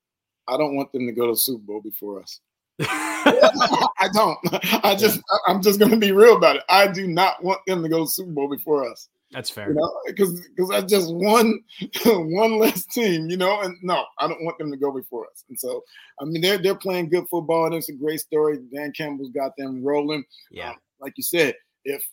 I 0.48 0.57
don't 0.57 0.74
want 0.74 0.90
them 0.90 1.07
to 1.07 1.12
go 1.12 1.28
to 1.28 1.37
Super 1.37 1.62
Bowl 1.62 1.81
before 1.81 2.20
us. 2.20 2.40
I 2.81 4.09
don't. 4.12 4.38
I 4.85 4.96
just, 4.96 5.20
I'm 5.46 5.62
just 5.62 5.78
going 5.78 5.92
to 5.92 5.96
be 5.96 6.11
real 6.11 6.37
about 6.37 6.57
it. 6.57 6.64
I 6.68 6.88
do 6.88 7.07
not 7.07 7.44
want 7.44 7.61
them 7.68 7.85
to 7.85 7.88
go 7.88 8.05
to 8.05 8.11
Super 8.11 8.33
Bowl 8.33 8.48
before 8.48 8.90
us. 8.90 9.09
That's 9.33 9.49
fair. 9.51 9.68
You 9.68 9.75
know, 9.75 9.90
because 10.07 10.47
because 10.49 10.68
that's 10.68 10.92
just 10.92 11.12
one 11.12 11.61
one 12.05 12.59
less 12.59 12.85
team, 12.85 13.31
you 13.31 13.37
know. 13.37 13.61
And 13.62 13.77
no, 13.83 14.05
I 14.18 14.29
don't 14.29 14.45
want 14.45 14.59
them 14.59 14.71
to 14.71 14.77
go 14.77 14.92
before 14.92 15.27
us. 15.27 15.45
And 15.49 15.59
so, 15.59 15.83
I 16.21 16.25
mean, 16.25 16.42
they're 16.42 16.59
they're 16.59 16.75
playing 16.75 17.09
good 17.09 17.27
football, 17.29 17.66
and 17.66 17.75
it's 17.75 17.88
a 17.88 17.95
great 17.95 18.21
story. 18.21 18.59
Dan 18.73 18.92
Campbell's 18.92 19.31
got 19.31 19.57
them 19.57 19.83
rolling. 19.83 20.25
Yeah, 20.51 20.71
um, 20.71 20.77
like 21.01 21.14
you 21.16 21.23
said, 21.23 21.55
if 21.85 22.07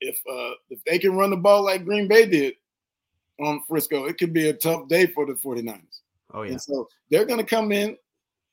if 0.00 0.18
uh 0.30 0.54
if 0.70 0.82
they 0.84 0.98
can 0.98 1.16
run 1.16 1.30
the 1.30 1.36
ball 1.36 1.64
like 1.64 1.84
Green 1.84 2.06
Bay 2.06 2.26
did 2.26 2.54
on 3.40 3.62
Frisco, 3.68 4.04
it 4.04 4.18
could 4.18 4.32
be 4.32 4.48
a 4.48 4.52
tough 4.52 4.88
day 4.88 5.06
for 5.06 5.26
the 5.26 5.32
49ers. 5.32 5.80
Oh, 6.34 6.42
yeah. 6.42 6.52
And 6.52 6.62
so 6.62 6.88
they're 7.10 7.24
gonna 7.24 7.44
come 7.44 7.72
in 7.72 7.96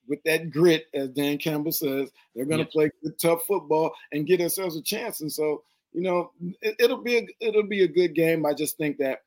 with 0.08 0.19
that 0.24 0.50
grit, 0.50 0.88
as 0.93 1.10
Dan 1.10 1.38
Campbell 1.38 1.72
says. 1.72 2.10
They're 2.36 2.45
gonna 2.45 2.63
yeah. 2.63 2.69
play 2.72 2.91
good, 3.04 3.19
tough 3.19 3.43
football 3.48 3.91
and 4.12 4.26
get 4.26 4.39
themselves 4.39 4.76
a 4.76 4.82
chance. 4.82 5.22
And 5.22 5.32
so, 5.32 5.63
you 5.93 6.02
know, 6.02 6.32
it, 6.62 6.89
will 6.89 7.02
be 7.02 7.17
a, 7.17 7.28
it'll 7.39 7.63
be 7.63 7.84
a 7.84 7.88
good 7.88 8.13
game. 8.15 8.45
I 8.45 8.54
just 8.54 8.78
think 8.78 8.97
that 8.97 9.23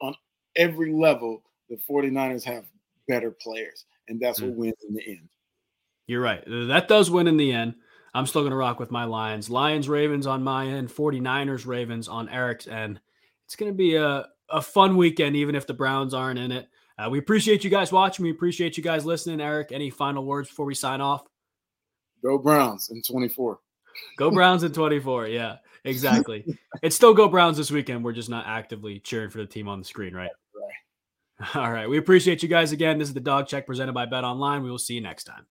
on 0.00 0.14
every 0.56 0.92
level, 0.92 1.42
the 1.68 1.76
49ers 1.76 2.44
have 2.44 2.64
better 3.06 3.30
players, 3.30 3.84
and 4.08 4.20
that's 4.20 4.40
mm. 4.40 4.48
what 4.48 4.56
wins 4.56 4.84
in 4.88 4.94
the 4.94 5.06
end. 5.06 5.28
You're 6.06 6.22
right. 6.22 6.42
That 6.46 6.88
does 6.88 7.10
win 7.10 7.28
in 7.28 7.36
the 7.36 7.52
end. 7.52 7.74
I'm 8.14 8.26
still 8.26 8.42
going 8.42 8.50
to 8.50 8.56
rock 8.56 8.80
with 8.80 8.90
my 8.90 9.04
Lions. 9.04 9.48
Lions, 9.48 9.88
Ravens 9.88 10.26
on 10.26 10.42
my 10.42 10.66
end, 10.66 10.88
49ers, 10.88 11.66
Ravens 11.66 12.08
on 12.08 12.28
Eric's 12.28 12.66
end. 12.66 13.00
It's 13.44 13.54
going 13.54 13.70
to 13.70 13.76
be 13.76 13.94
a, 13.94 14.26
a 14.48 14.60
fun 14.60 14.96
weekend, 14.96 15.36
even 15.36 15.54
if 15.54 15.66
the 15.66 15.74
Browns 15.74 16.12
aren't 16.12 16.38
in 16.38 16.50
it. 16.50 16.68
Uh, 16.98 17.08
we 17.08 17.18
appreciate 17.18 17.62
you 17.62 17.70
guys 17.70 17.92
watching. 17.92 18.24
We 18.24 18.30
appreciate 18.30 18.76
you 18.76 18.82
guys 18.82 19.06
listening. 19.06 19.40
Eric, 19.40 19.70
any 19.70 19.90
final 19.90 20.24
words 20.24 20.48
before 20.48 20.66
we 20.66 20.74
sign 20.74 21.00
off? 21.00 21.22
Go 22.22 22.36
Browns 22.36 22.90
in 22.90 23.02
24. 23.02 23.60
Go 24.16 24.30
Browns 24.30 24.62
in 24.62 24.72
24. 24.72 25.28
Yeah, 25.28 25.56
exactly. 25.84 26.44
it's 26.82 26.96
still 26.96 27.14
go 27.14 27.28
Browns 27.28 27.56
this 27.56 27.70
weekend. 27.70 28.04
We're 28.04 28.12
just 28.12 28.30
not 28.30 28.46
actively 28.46 29.00
cheering 29.00 29.30
for 29.30 29.38
the 29.38 29.46
team 29.46 29.68
on 29.68 29.78
the 29.78 29.84
screen, 29.84 30.14
right? 30.14 30.30
Right. 30.54 31.56
All 31.56 31.72
right. 31.72 31.88
We 31.88 31.98
appreciate 31.98 32.42
you 32.42 32.48
guys 32.48 32.72
again. 32.72 32.98
This 32.98 33.08
is 33.08 33.14
the 33.14 33.20
Dawg 33.20 33.46
Check 33.46 33.66
presented 33.66 33.92
by 33.92 34.06
Bet 34.06 34.24
Online. 34.24 34.62
We 34.62 34.70
will 34.70 34.78
see 34.78 34.94
you 34.94 35.00
next 35.00 35.24
time. 35.24 35.46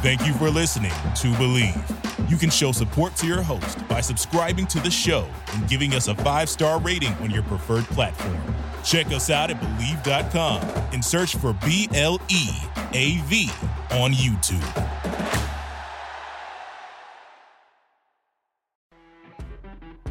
Thank 0.00 0.24
you 0.26 0.32
for 0.34 0.48
listening 0.48 0.90
to 0.90 1.28
Bleav. 1.32 2.30
You 2.30 2.36
can 2.36 2.50
show 2.50 2.72
support 2.72 3.16
to 3.16 3.26
your 3.26 3.42
host 3.42 3.86
by 3.88 4.00
subscribing 4.00 4.66
to 4.68 4.80
the 4.80 4.90
show 4.90 5.26
and 5.54 5.68
giving 5.68 5.94
us 5.94 6.08
a 6.08 6.14
five 6.16 6.48
star 6.48 6.78
rating 6.80 7.12
on 7.14 7.30
your 7.30 7.42
preferred 7.44 7.84
platform. 7.86 8.38
Check 8.84 9.06
us 9.08 9.30
out 9.30 9.50
at 9.50 9.60
Bleav.com 9.60 10.62
and 10.92 11.04
search 11.04 11.36
for 11.36 11.52
B 11.64 11.88
L 11.94 12.20
E 12.28 12.48
A 12.92 13.18
V 13.26 13.50
on 13.90 14.12
YouTube. 14.12 15.27